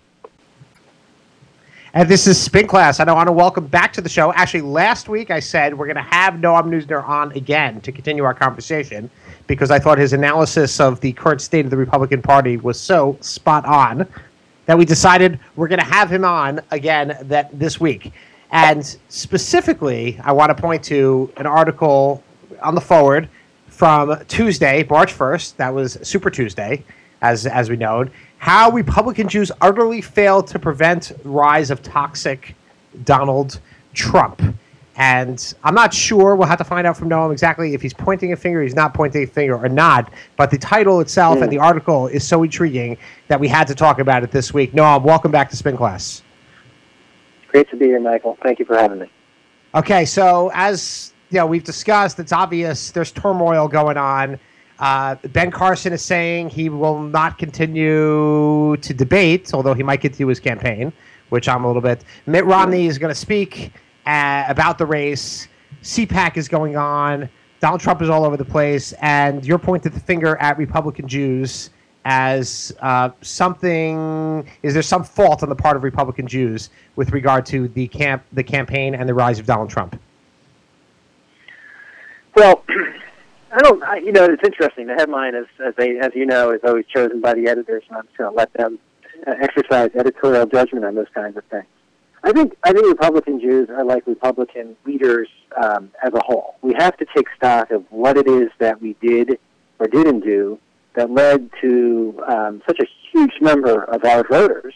And 1.95 2.09
this 2.09 2.27
is 2.27 2.41
Spin 2.41 2.67
Class, 2.69 3.01
and 3.01 3.11
I 3.11 3.15
want 3.15 3.29
to 3.29 3.33
welcome 3.33 3.67
back 3.67 3.93
to 3.95 4.01
the 4.01 4.09
show. 4.09 4.33
Actually, 4.35 4.61
last 4.61 5.09
week 5.09 5.31
I 5.31 5.41
said 5.41 5.77
we're 5.77 5.87
going 5.87 5.97
to 5.97 6.03
have 6.03 6.35
Noam 6.35 6.67
Neusner 6.67 7.03
on 7.03 7.33
again 7.33 7.81
to 7.81 7.91
continue 7.91 8.25
our 8.25 8.35
conversation 8.35 9.11
because 9.47 9.71
I 9.71 9.79
thought 9.79 9.99
his 9.99 10.13
analysis 10.13 10.79
of 10.79 11.01
the 11.01 11.13
current 11.15 11.41
state 11.41 11.65
of 11.65 11.71
the 11.71 11.77
Republican 11.77 12.23
Party 12.23 12.59
was 12.59 12.79
so 12.79 13.17
spot 13.21 13.65
on 13.65 14.07
that 14.69 14.77
we 14.77 14.85
decided 14.85 15.41
we're 15.57 15.67
going 15.67 15.79
to 15.79 15.85
have 15.85 16.13
him 16.13 16.27
on 16.27 16.61
again 16.71 17.17
that 17.23 17.59
this 17.59 17.81
week. 17.81 18.13
And 18.51 18.85
specifically, 19.09 20.21
I 20.23 20.33
want 20.33 20.55
to 20.55 20.63
point 20.63 20.85
to 20.85 21.33
an 21.39 21.47
article 21.47 22.23
on 22.63 22.75
the 22.75 22.81
forward 22.83 23.31
from 23.69 24.23
Tuesday, 24.27 24.87
March 24.91 25.17
1st. 25.17 25.57
That 25.57 25.73
was 25.73 25.97
Super 26.03 26.29
Tuesday, 26.29 26.85
as, 27.23 27.47
as 27.47 27.71
we 27.71 27.77
know. 27.77 28.09
How 28.37 28.71
Republican 28.71 29.27
Jews 29.27 29.51
utterly 29.63 30.03
failed 30.03 30.47
to 30.49 30.59
prevent 30.59 31.13
rise 31.25 31.71
of 31.71 31.83
toxic 31.83 32.55
Donald 33.05 33.61
Trump. 33.95 34.43
And 34.99 35.55
I'm 35.63 35.77
not 35.77 35.95
sure. 35.95 36.35
We'll 36.35 36.49
have 36.49 36.59
to 36.59 36.65
find 36.65 36.85
out 36.85 36.97
from 36.97 37.09
Noam 37.09 37.31
exactly 37.31 37.73
if 37.73 37.81
he's 37.81 37.95
pointing 37.95 38.33
a 38.33 38.37
finger, 38.37 38.63
he's 38.63 38.75
not 38.75 38.95
pointing 38.95 39.23
a 39.23 39.27
finger, 39.29 39.57
or 39.57 39.69
not. 39.69 40.13
But 40.37 40.51
the 40.51 40.59
title 40.59 41.01
itself 41.01 41.39
mm. 41.39 41.43
and 41.45 41.53
the 41.53 41.59
article 41.59 42.09
is 42.09 42.27
so 42.27 42.43
intriguing 42.43 42.99
that 43.29 43.39
we 43.39 43.47
had 43.47 43.69
to 43.69 43.77
talk 43.77 44.01
about 44.01 44.25
it 44.25 44.33
this 44.33 44.53
week. 44.53 44.73
Noam, 44.73 45.03
welcome 45.03 45.31
back 45.31 45.51
to 45.51 45.57
Spin 45.57 45.77
Class. 45.77 46.23
Great 47.47 47.71
to 47.71 47.77
be 47.77 47.87
here, 47.87 48.01
Michael. 48.01 48.37
Thank 48.43 48.59
you 48.59 48.65
for 48.65 48.77
having 48.77 48.99
me. 48.99 49.11
Okay, 49.77 50.05
so 50.05 50.51
as 50.53 51.13
you 51.31 51.39
know, 51.39 51.47
we've 51.47 51.65
discussed, 51.65 52.19
it's 52.19 52.33
obvious 52.33 52.91
there's 52.91 53.13
turmoil 53.13 53.69
going 53.69 53.97
on. 53.97 54.37
Uh, 54.81 55.15
ben 55.33 55.53
Carson 55.53 55.93
is 55.93 56.03
saying 56.03 56.49
he 56.49 56.69
will 56.69 57.01
not 57.01 57.39
continue 57.39 58.77
to 58.79 58.95
debate, 58.95 59.55
although 59.55 59.75
he 59.75 59.85
might 59.85 60.01
continue 60.01 60.27
his 60.27 60.41
campaign, 60.41 60.93
which 61.29 61.49
I'm 61.49 61.63
a 61.63 61.67
little 61.69 61.83
bit. 61.83 62.05
Mitt 62.27 62.45
Romney 62.47 62.87
is 62.87 62.99
going 62.99 63.13
to 63.13 63.19
speak 63.19 63.73
uh, 64.09 64.45
about 64.49 64.79
the 64.79 64.87
race. 64.87 65.49
CPAC 65.83 66.37
is 66.37 66.49
going 66.49 66.77
on. 66.77 67.29
Donald 67.61 67.81
Trump 67.81 68.01
is 68.01 68.09
all 68.09 68.25
over 68.25 68.37
the 68.37 68.45
place, 68.45 68.95
and 69.03 69.45
you're 69.45 69.59
pointing 69.59 69.93
the 69.93 70.01
finger 70.01 70.37
at 70.39 70.57
Republican 70.57 71.07
Jews 71.07 71.71
as 72.05 72.75
uh, 72.81 73.11
something. 73.21 74.49
Is 74.63 74.73
there 74.73 74.83
some 74.83 75.05
fault 75.05 75.43
on 75.43 75.49
the 75.49 75.57
part 75.57 75.77
of 75.77 75.83
Republican 75.83 76.27
Jews 76.27 76.71
with 76.97 77.11
regard 77.13 77.45
to 77.47 77.69
the 77.69 77.87
camp, 77.89 78.25
the 78.33 78.43
campaign, 78.43 78.95
and 78.95 79.09
the 79.09 79.15
rise 79.15 79.39
of 79.39 79.47
Donald 79.47 79.69
Trump? 79.69 80.01
Well, 82.35 82.65
I 83.53 83.59
don't. 83.59 83.83
I, 83.83 83.97
you 83.99 84.13
know, 84.13 84.25
it's 84.25 84.43
interesting. 84.45 84.87
The 84.87 84.95
headline 84.95 85.35
is, 85.35 85.47
as 85.65 85.75
they, 85.77 85.99
as 85.99 86.13
you 86.15 86.25
know, 86.25 86.53
is 86.53 86.61
always 86.65 86.87
chosen 86.87 87.21
by 87.21 87.35
the 87.35 87.49
editors, 87.49 87.83
and 87.89 87.99
I'm 87.99 88.05
just 88.05 88.17
going 88.17 88.31
to 88.31 88.37
let 88.37 88.53
them 88.55 88.79
uh, 89.27 89.35
exercise 89.41 89.91
editorial 89.95 90.47
judgment 90.47 90.85
on 90.85 90.95
those 90.95 91.09
kinds 91.15 91.37
of 91.37 91.45
things. 91.47 91.67
I 92.25 92.33
think 92.33 92.57
I 92.65 92.73
think 92.73 92.87
Republican 92.87 93.41
Jews 93.41 93.69
are 93.71 93.85
like 93.85 94.07
Republican 94.07 94.77
leaders 94.85 95.29
um, 95.57 95.91
as 96.05 96.13
a 96.15 96.21
whole. 96.25 96.57
We 96.63 96.75
have 96.79 96.97
to 96.99 97.07
take 97.17 97.27
stock 97.37 97.71
of 97.71 97.85
what 97.91 98.17
it 98.17 98.27
is 98.27 98.51
that 98.59 98.81
we 98.81 98.95
did 99.01 99.39
or 99.79 99.87
didn't 99.87 100.21
do 100.21 100.59
that 100.95 101.11
led 101.11 101.51
to 101.61 102.21
um, 102.27 102.63
such 102.67 102.81
a 102.81 102.87
huge 103.13 103.35
number 103.41 103.85
of 103.85 104.05
our 104.05 104.25
voters 104.29 104.75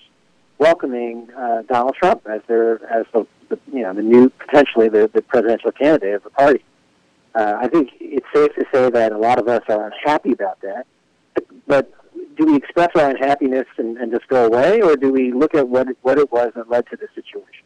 welcoming 0.59 1.29
uh, 1.37 1.63
Donald 1.63 1.97
Trump 1.97 2.23
as 2.27 2.41
their 2.47 2.75
as 2.87 3.05
the, 3.13 3.27
the 3.49 3.59
you 3.73 3.83
know 3.83 3.93
the 3.93 4.03
new 4.03 4.31
potentially 4.31 4.89
the, 4.89 5.11
the 5.13 5.23
presidential 5.23 5.73
candidate 5.73 6.15
of 6.15 6.23
the 6.23 6.31
party. 6.31 6.65
Uh, 7.35 7.55
I 7.59 7.67
think 7.69 7.91
it's 7.99 8.27
safe 8.35 8.55
to 8.55 8.65
say 8.73 8.91
that 8.91 9.13
a 9.13 9.19
lot 9.19 9.39
of 9.39 9.49
us 9.49 9.63
are 9.69 9.87
unhappy 9.87 10.33
about 10.33 10.61
that, 10.61 10.87
but, 11.67 11.91
do 12.45 12.53
we 12.53 12.57
express 12.57 12.91
our 12.95 13.11
unhappiness 13.11 13.67
and, 13.77 13.97
and 13.99 14.11
just 14.11 14.27
go 14.29 14.47
away, 14.47 14.81
or 14.81 14.97
do 14.97 15.13
we 15.13 15.33
look 15.33 15.55
at 15.55 15.69
what 15.69 15.89
it, 15.89 15.97
what 16.03 16.19
it 16.19 16.31
was 16.33 16.53
that 16.57 16.69
led 16.69 16.87
to 16.89 16.97
the 16.97 17.09
situation? 17.15 17.65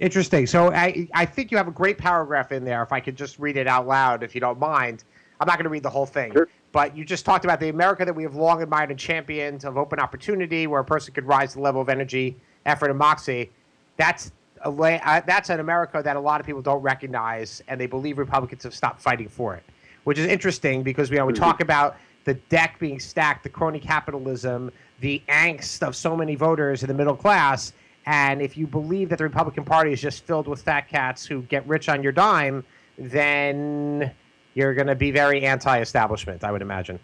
Interesting. 0.00 0.46
So 0.46 0.72
I 0.72 1.08
I 1.14 1.24
think 1.24 1.50
you 1.50 1.56
have 1.56 1.68
a 1.68 1.72
great 1.72 1.98
paragraph 1.98 2.50
in 2.50 2.64
there. 2.64 2.82
If 2.82 2.92
I 2.92 3.00
could 3.00 3.16
just 3.16 3.38
read 3.38 3.56
it 3.56 3.68
out 3.68 3.86
loud, 3.86 4.22
if 4.22 4.34
you 4.34 4.40
don't 4.40 4.58
mind. 4.58 5.04
I'm 5.40 5.46
not 5.46 5.56
going 5.56 5.64
to 5.64 5.70
read 5.70 5.82
the 5.82 5.90
whole 5.90 6.06
thing. 6.06 6.32
Sure. 6.32 6.48
But 6.70 6.96
you 6.96 7.04
just 7.04 7.24
talked 7.24 7.44
about 7.44 7.58
the 7.58 7.68
America 7.68 8.04
that 8.04 8.14
we 8.14 8.22
have 8.22 8.36
long 8.36 8.62
admired 8.62 8.90
and 8.90 8.98
championed 8.98 9.64
of 9.64 9.76
open 9.76 9.98
opportunity, 9.98 10.68
where 10.68 10.80
a 10.80 10.84
person 10.84 11.12
could 11.12 11.24
rise 11.24 11.50
to 11.50 11.56
the 11.56 11.62
level 11.62 11.80
of 11.80 11.88
energy, 11.88 12.36
effort, 12.64 12.90
and 12.90 12.98
moxie. 12.98 13.50
That's 13.96 14.30
a 14.64 14.70
uh, 14.70 15.20
that's 15.26 15.50
an 15.50 15.60
America 15.60 16.00
that 16.02 16.16
a 16.16 16.20
lot 16.20 16.40
of 16.40 16.46
people 16.46 16.62
don't 16.62 16.82
recognize, 16.82 17.62
and 17.68 17.80
they 17.80 17.86
believe 17.86 18.18
Republicans 18.18 18.62
have 18.62 18.74
stopped 18.74 19.02
fighting 19.02 19.28
for 19.28 19.54
it, 19.54 19.64
which 20.04 20.18
is 20.18 20.26
interesting 20.26 20.82
because 20.82 21.10
we, 21.10 21.16
you 21.16 21.20
know, 21.20 21.26
we 21.26 21.32
mm-hmm. 21.32 21.42
talk 21.42 21.60
about 21.60 21.96
the 22.24 22.34
deck 22.34 22.78
being 22.78 23.00
stacked, 23.00 23.42
the 23.42 23.48
crony 23.48 23.80
capitalism, 23.80 24.70
the 25.00 25.22
angst 25.28 25.82
of 25.86 25.96
so 25.96 26.16
many 26.16 26.34
voters 26.34 26.82
in 26.82 26.88
the 26.88 26.94
middle 26.94 27.16
class. 27.16 27.72
And 28.06 28.42
if 28.42 28.56
you 28.56 28.66
believe 28.66 29.08
that 29.10 29.18
the 29.18 29.24
Republican 29.24 29.64
Party 29.64 29.92
is 29.92 30.00
just 30.00 30.24
filled 30.24 30.48
with 30.48 30.62
fat 30.62 30.88
cats 30.88 31.24
who 31.24 31.42
get 31.42 31.66
rich 31.66 31.88
on 31.88 32.02
your 32.02 32.12
dime, 32.12 32.64
then 32.98 34.12
you're 34.54 34.74
going 34.74 34.86
to 34.86 34.94
be 34.94 35.10
very 35.10 35.44
anti-establishment, 35.44 36.44
I 36.44 36.52
would 36.52 36.62
imagine. 36.62 36.98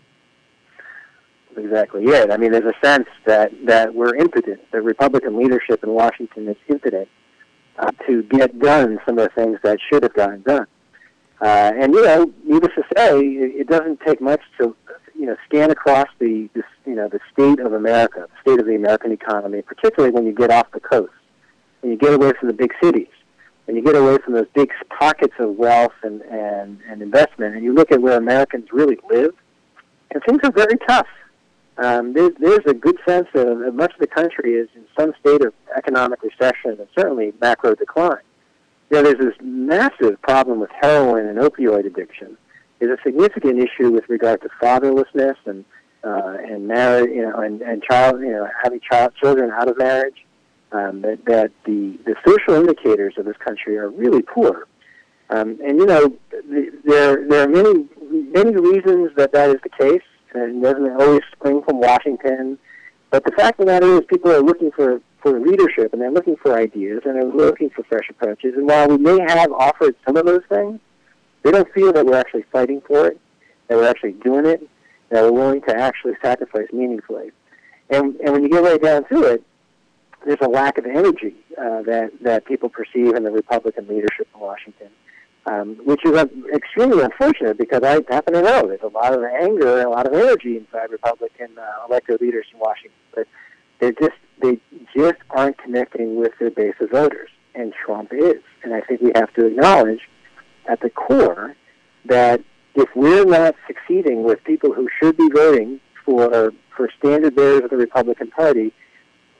Exactly. 1.57 2.04
Yeah. 2.04 2.26
I 2.31 2.37
mean, 2.37 2.52
there's 2.52 2.72
a 2.72 2.87
sense 2.87 3.09
that 3.26 3.50
that 3.66 3.94
we're 3.94 4.14
impotent. 4.14 4.61
The 4.70 4.81
Republican 4.81 5.37
leadership 5.37 5.83
in 5.83 5.90
Washington 5.90 6.48
is 6.48 6.57
impotent 6.68 7.09
uh, 7.78 7.90
to 8.07 8.22
get 8.24 8.59
done 8.61 9.00
some 9.04 9.18
of 9.18 9.28
the 9.28 9.42
things 9.42 9.59
that 9.64 9.78
should 9.90 10.04
have 10.04 10.14
gotten 10.14 10.42
done. 10.42 10.66
Uh, 11.40 11.72
and 11.76 11.94
you 11.94 12.04
know, 12.04 12.33
needless 12.44 12.72
to 12.74 12.85
say, 12.96 13.18
it, 13.18 13.61
it 13.62 13.68
doesn't 13.68 14.00
take 14.07 14.20
much 14.20 14.40
to 14.61 14.76
you 15.18 15.26
know, 15.26 15.37
scan 15.46 15.70
across 15.70 16.07
the, 16.20 16.48
the, 16.54 16.62
you 16.87 16.94
know, 16.94 17.09
the 17.09 17.18
state 17.33 17.59
of 17.59 17.72
America, 17.72 18.28
the 18.28 18.40
state 18.50 18.61
of 18.61 18.66
the 18.66 18.76
American 18.76 19.11
economy, 19.11 19.62
particularly 19.62 20.14
when 20.14 20.24
you 20.24 20.33
get 20.33 20.50
off 20.50 20.70
the 20.72 20.81
coast, 20.81 21.12
when 21.81 21.90
you 21.90 21.98
get 21.98 22.14
away 22.14 22.33
from 22.38 22.46
the 22.46 22.54
big 22.54 22.72
cities, 22.81 23.09
when 23.64 23.76
you 23.76 23.83
get 23.83 23.96
away 23.96 24.18
from 24.24 24.35
those 24.35 24.46
big 24.54 24.70
pockets 24.96 25.35
of 25.40 25.57
wealth 25.57 25.92
and, 26.04 26.22
and, 26.22 26.78
and 26.88 27.02
investment, 27.02 27.57
and 27.57 27.64
you 27.64 27.74
look 27.74 27.90
at 27.90 28.00
where 28.00 28.16
Americans 28.16 28.68
really 28.72 28.96
live, 29.11 29.35
and 30.12 30.22
things 30.22 30.38
are 30.44 30.52
very 30.52 30.78
tough. 30.87 31.09
Um, 31.78 32.12
there's, 32.12 32.33
there's 32.38 32.66
a 32.66 32.74
good 32.74 32.98
sense 33.07 33.26
that 33.35 33.72
much 33.74 33.92
of 33.94 34.00
the 34.00 34.07
country 34.07 34.54
is 34.54 34.68
in 34.76 34.85
some 34.98 35.12
state 35.20 35.44
of 35.44 35.52
economic 35.76 36.20
recession 36.22 36.76
and 36.78 36.87
certainly 36.96 37.33
macro 37.40 37.74
decline. 37.74 38.22
You 38.90 38.96
know, 38.96 39.02
there's 39.02 39.18
this 39.18 39.37
massive 39.42 40.20
problem 40.22 40.61
with 40.61 40.70
heroin 40.81 41.26
and 41.26 41.38
opioid 41.38 41.87
addiction 41.87 42.37
is 42.80 42.88
a 42.88 42.96
significant 43.04 43.58
issue 43.58 43.90
with 43.90 44.08
regard 44.08 44.40
to 44.42 44.48
fatherlessness 44.62 45.36
and 45.46 45.64
uh, 46.04 46.36
and 46.44 46.68
marriage, 46.68 47.10
you 47.10 47.22
know, 47.22 47.40
and, 47.40 47.60
and 47.60 47.82
child, 47.82 48.20
you 48.20 48.30
know, 48.30 48.48
having 48.62 48.80
child 48.80 49.12
children 49.20 49.50
out 49.50 49.68
of 49.68 49.76
marriage. 49.78 50.24
Um, 50.70 51.00
that 51.00 51.24
that 51.24 51.50
the 51.64 51.98
the 52.04 52.14
social 52.26 52.54
indicators 52.54 53.14
of 53.16 53.24
this 53.24 53.36
country 53.38 53.78
are 53.78 53.88
really 53.88 54.20
poor, 54.20 54.68
um, 55.30 55.58
and 55.64 55.78
you 55.78 55.86
know, 55.86 56.14
the, 56.30 56.70
there 56.84 57.26
there 57.26 57.44
are 57.44 57.48
many 57.48 57.86
many 58.10 58.54
reasons 58.54 59.10
that 59.16 59.32
that 59.32 59.48
is 59.48 59.56
the 59.62 59.70
case, 59.70 60.02
and 60.34 60.62
doesn't 60.62 61.00
always 61.00 61.22
spring 61.32 61.62
from 61.66 61.80
Washington. 61.80 62.58
But 63.10 63.24
the 63.24 63.32
fact 63.32 63.58
of 63.58 63.64
the 63.64 63.72
matter 63.72 63.94
is, 63.94 64.02
people 64.08 64.30
are 64.30 64.42
looking 64.42 64.70
for 64.70 65.00
for 65.22 65.40
leadership, 65.40 65.94
and 65.94 66.02
they're 66.02 66.10
looking 66.10 66.36
for 66.36 66.56
ideas, 66.56 67.00
and 67.06 67.16
they're 67.16 67.24
looking 67.24 67.70
for 67.70 67.82
fresh 67.84 68.08
approaches. 68.10 68.52
And 68.54 68.66
while 68.66 68.88
we 68.88 68.98
may 68.98 69.18
have 69.26 69.50
offered 69.52 69.96
some 70.06 70.18
of 70.18 70.26
those 70.26 70.44
things, 70.50 70.80
they 71.42 71.51
don't 71.51 71.72
feel 71.72 71.92
that 71.92 72.05
we're 72.05 72.16
actually 72.16 72.44
fighting 72.53 72.81
for 72.87 73.07
it, 73.07 73.20
that 73.68 73.77
we're 73.77 73.88
actually 73.88 74.12
doing 74.12 74.46
it, 74.46 74.68
that 75.11 75.22
we're 75.22 75.33
willing 75.33 75.62
to 75.62 75.74
actually 75.74 76.14
sacrifice 76.22 76.66
meaningfully. 76.72 77.31
And, 77.90 78.16
and 78.16 78.33
when 78.33 78.42
you 78.42 78.48
get 78.48 78.62
right 78.62 78.81
down 78.81 79.09
to 79.09 79.22
it, 79.22 79.42
there's 80.27 80.38
a 80.42 80.48
lack 80.48 80.79
of 80.79 80.87
energy 80.87 81.35
uh, 81.57 81.83
that, 81.83 82.11
that 82.22 82.44
people 82.44 82.68
perceive 82.68 83.14
in 83.14 83.22
the 83.22 83.31
Republican 83.31 83.87
leadership 83.88 84.29
in 84.35 84.40
Washington, 84.40 84.88
um, 85.46 85.77
which 85.85 86.05
is 86.05 86.12
uh, 86.12 86.27
extremely 86.53 87.03
unfortunate 87.03 87.57
because 87.57 87.83
I 87.83 88.01
happen 88.12 88.35
to 88.35 88.42
know 88.42 88.66
there's 88.66 88.83
a 88.83 88.88
lot 88.88 89.14
of 89.14 89.22
anger 89.22 89.79
and 89.79 89.87
a 89.87 89.90
lot 89.90 90.07
of 90.07 90.12
energy 90.12 90.57
inside 90.57 90.90
Republican 90.90 91.57
uh, 91.59 91.87
elected 91.88 92.20
leaders 92.20 92.46
in 92.53 92.59
Washington. 92.59 92.98
But 93.14 93.27
they 93.79 93.92
just 93.92 94.16
they 94.42 94.59
just 94.94 95.18
aren't 95.31 95.59
connecting 95.59 96.16
with 96.16 96.33
their 96.38 96.51
base 96.51 96.74
of 96.81 96.90
voters, 96.90 97.31
and 97.55 97.72
Trump 97.72 98.12
is. 98.12 98.42
And 98.62 98.74
I 98.74 98.81
think 98.81 99.01
we 99.01 99.12
have 99.14 99.33
to 99.35 99.46
acknowledge 99.46 100.01
at 100.68 100.81
the 100.81 100.90
core 100.90 101.57
that 102.04 102.40
if 102.74 102.88
we're 102.94 103.24
not 103.24 103.54
succeeding 103.66 104.22
with 104.22 104.42
people 104.44 104.72
who 104.72 104.88
should 105.00 105.16
be 105.16 105.28
voting 105.31 105.81
for 106.04 106.52
for 106.76 106.88
standard 106.98 107.35
bearers 107.35 107.64
of 107.64 107.70
the 107.70 107.76
Republican 107.76 108.31
Party, 108.31 108.72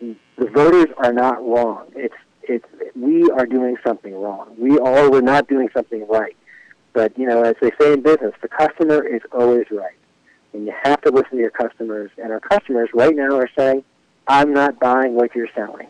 the 0.01 0.47
voters 0.53 0.87
are 0.99 1.13
not 1.13 1.45
wrong. 1.45 1.87
It's 1.95 2.15
it's 2.43 2.65
we 2.97 3.31
are 3.31 3.47
doing 3.47 3.77
something 3.87 4.15
wrong. 4.15 4.55
We 4.59 4.79
all 4.79 5.11
we're 5.11 5.21
not 5.21 5.49
doing 5.49 5.69
something 5.75 6.07
right. 6.09 6.37
But 6.93 7.17
you 7.19 7.27
know, 7.27 7.43
as 7.43 7.55
they 7.61 7.71
say 7.81 7.93
in 7.93 8.03
business, 8.03 8.35
the 8.43 8.49
customer 8.49 9.07
is 9.07 9.23
always 9.33 9.67
right, 9.71 9.97
and 10.53 10.67
you 10.67 10.73
have 10.83 11.01
to 11.03 11.11
listen 11.11 11.33
to 11.33 11.37
your 11.37 11.51
customers. 11.51 12.11
And 12.19 12.33
our 12.33 12.41
customers 12.41 12.89
right 12.93 13.15
now 13.15 13.37
are 13.37 13.51
saying, 13.57 13.85
"I'm 14.27 14.53
not 14.53 14.81
buying 14.81 15.15
what 15.15 15.35
you're 15.35 15.49
selling." 15.55 15.87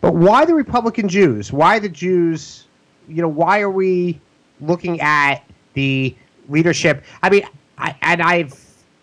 But 0.00 0.14
why 0.14 0.44
the 0.44 0.54
Republican 0.54 1.08
Jews? 1.08 1.52
Why 1.52 1.78
the 1.78 1.88
Jews 1.88 2.66
you 3.08 3.22
know, 3.22 3.28
why 3.28 3.60
are 3.60 3.70
we 3.70 4.20
looking 4.60 5.00
at 5.00 5.42
the 5.74 6.14
leadership? 6.48 7.04
I 7.22 7.30
mean, 7.30 7.44
I, 7.78 7.96
and 8.02 8.22
I've, 8.22 8.54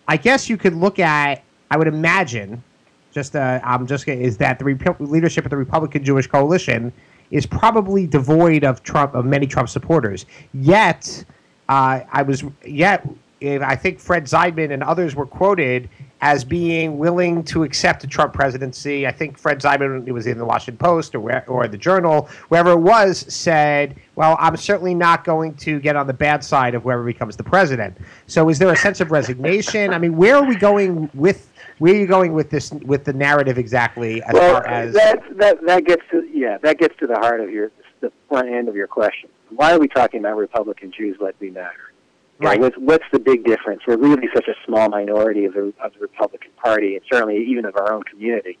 I 0.08 0.16
guess 0.16 0.48
you 0.48 0.56
could 0.56 0.74
look 0.74 0.98
at, 0.98 1.42
I 1.70 1.76
would 1.76 1.88
imagine, 1.88 2.62
just 3.12 3.34
uh, 3.34 3.60
I'm 3.64 3.86
just 3.86 4.06
is 4.08 4.36
that 4.38 4.58
the 4.58 4.64
Rep- 4.64 5.00
leadership 5.00 5.44
of 5.44 5.50
the 5.50 5.56
Republican 5.56 6.04
Jewish 6.04 6.26
Coalition 6.26 6.92
is 7.30 7.46
probably 7.46 8.06
devoid 8.06 8.64
of 8.64 8.82
Trump 8.82 9.14
of 9.14 9.24
many 9.24 9.46
Trump 9.46 9.68
supporters. 9.68 10.26
Yet, 10.52 11.24
uh, 11.68 12.00
I 12.10 12.22
was 12.22 12.44
yet 12.64 13.06
I 13.42 13.76
think 13.76 13.98
Fred 13.98 14.24
Zeidman 14.24 14.72
and 14.72 14.82
others 14.82 15.14
were 15.14 15.26
quoted 15.26 15.88
as 16.22 16.44
being 16.44 16.98
willing 16.98 17.42
to 17.44 17.62
accept 17.62 18.04
a 18.04 18.06
Trump 18.06 18.34
presidency. 18.34 19.06
I 19.06 19.12
think 19.12 19.38
Fred 19.38 19.60
Zeidman, 19.60 20.06
it 20.06 20.12
was 20.12 20.26
in 20.26 20.38
the 20.38 20.44
Washington 20.44 20.76
Post 20.76 21.14
or 21.14 21.20
where, 21.20 21.48
or 21.48 21.66
the 21.66 21.78
Journal, 21.78 22.28
wherever 22.48 22.72
it 22.72 22.80
was, 22.80 23.24
said, 23.32 23.96
"Well, 24.16 24.36
I'm 24.38 24.56
certainly 24.56 24.94
not 24.94 25.24
going 25.24 25.54
to 25.56 25.80
get 25.80 25.96
on 25.96 26.06
the 26.06 26.12
bad 26.12 26.44
side 26.44 26.74
of 26.74 26.82
whoever 26.82 27.04
becomes 27.04 27.36
the 27.36 27.44
president." 27.44 27.96
So, 28.26 28.48
is 28.48 28.58
there 28.58 28.70
a 28.70 28.76
sense 28.76 29.00
of 29.00 29.10
resignation? 29.10 29.92
I 29.92 29.98
mean, 29.98 30.16
where 30.16 30.36
are 30.36 30.44
we 30.44 30.56
going 30.56 31.10
with? 31.14 31.48
Where 31.78 31.94
are 31.94 31.96
you 31.96 32.06
going 32.06 32.34
with 32.34 32.50
this 32.50 32.70
with 32.72 33.04
the 33.04 33.14
narrative 33.14 33.56
exactly? 33.56 34.22
As 34.22 34.34
well, 34.34 34.54
far 34.54 34.66
as 34.66 34.92
that 34.94 35.22
that 35.38 35.64
that 35.64 35.84
gets 35.84 36.02
to 36.10 36.28
yeah 36.32 36.58
that 36.58 36.78
gets 36.78 36.96
to 36.98 37.06
the 37.06 37.16
heart 37.16 37.40
of 37.40 37.50
your 37.50 37.70
the 38.00 38.12
front 38.28 38.48
end 38.48 38.68
of 38.68 38.76
your 38.76 38.86
question. 38.86 39.30
Why 39.50 39.72
are 39.72 39.78
we 39.78 39.88
talking 39.88 40.20
about 40.20 40.36
Republican 40.36 40.92
Jews 40.92 41.16
let 41.20 41.40
me 41.40 41.50
matter? 41.50 41.89
You 42.40 42.44
know, 42.46 42.50
Right. 42.52 42.60
what's, 42.60 42.76
what's 42.78 43.04
the 43.12 43.18
big 43.18 43.44
difference? 43.44 43.82
We're 43.86 43.98
really 43.98 44.28
such 44.34 44.48
a 44.48 44.54
small 44.64 44.88
minority 44.88 45.44
of 45.44 45.52
the, 45.52 45.74
of 45.84 45.92
the 45.92 46.00
Republican 46.00 46.52
Party, 46.62 46.94
and 46.96 47.04
certainly 47.12 47.36
even 47.46 47.66
of 47.66 47.76
our 47.76 47.92
own 47.92 48.02
community. 48.04 48.58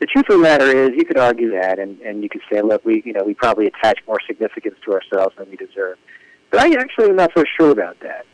The 0.00 0.06
truth 0.06 0.28
of 0.30 0.38
the 0.38 0.42
matter 0.42 0.64
is, 0.66 0.90
you 0.96 1.04
could 1.04 1.18
argue 1.18 1.52
that, 1.52 1.78
and, 1.78 2.00
and 2.00 2.22
you 2.22 2.28
could 2.28 2.40
say, 2.50 2.60
look, 2.60 2.84
we 2.84 3.02
you 3.04 3.12
know 3.12 3.22
we 3.22 3.34
probably 3.34 3.66
attach 3.66 3.98
more 4.06 4.18
significance 4.26 4.74
to 4.84 4.92
ourselves 4.94 5.36
than 5.38 5.48
we 5.50 5.56
deserve. 5.56 5.96
But 6.50 6.60
I 6.60 6.72
actually 6.80 7.10
am 7.10 7.16
not 7.16 7.30
so 7.36 7.44
sure 7.56 7.70
about 7.70 8.00
that. 8.00 8.24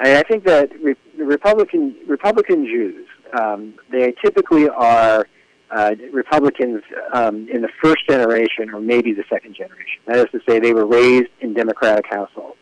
I, 0.00 0.18
I 0.18 0.22
think 0.24 0.44
that 0.44 0.70
re- 0.82 0.96
Republican 1.16 1.96
Republican 2.06 2.66
Jews, 2.66 3.06
um, 3.40 3.74
they 3.90 4.12
typically 4.22 4.68
are 4.68 5.26
uh, 5.70 5.94
Republicans 6.12 6.82
um, 7.14 7.48
in 7.48 7.62
the 7.62 7.70
first 7.82 8.06
generation 8.06 8.68
or 8.70 8.80
maybe 8.80 9.14
the 9.14 9.24
second 9.30 9.54
generation. 9.54 10.02
That 10.06 10.18
is 10.18 10.26
to 10.32 10.40
say, 10.46 10.58
they 10.58 10.74
were 10.74 10.86
raised 10.86 11.30
in 11.40 11.54
Democratic 11.54 12.04
households. 12.10 12.56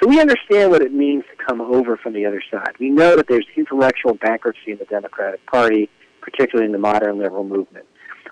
So 0.00 0.08
we 0.08 0.18
understand 0.18 0.70
what 0.70 0.80
it 0.80 0.92
means 0.92 1.24
to 1.30 1.44
come 1.44 1.60
over 1.60 1.96
from 1.96 2.14
the 2.14 2.24
other 2.24 2.42
side. 2.50 2.72
We 2.80 2.88
know 2.88 3.16
that 3.16 3.28
there's 3.28 3.46
intellectual 3.54 4.14
bankruptcy 4.14 4.72
in 4.72 4.78
the 4.78 4.86
Democratic 4.86 5.44
Party, 5.46 5.90
particularly 6.22 6.66
in 6.66 6.72
the 6.72 6.78
modern 6.78 7.18
liberal 7.18 7.44
movement. 7.44 7.84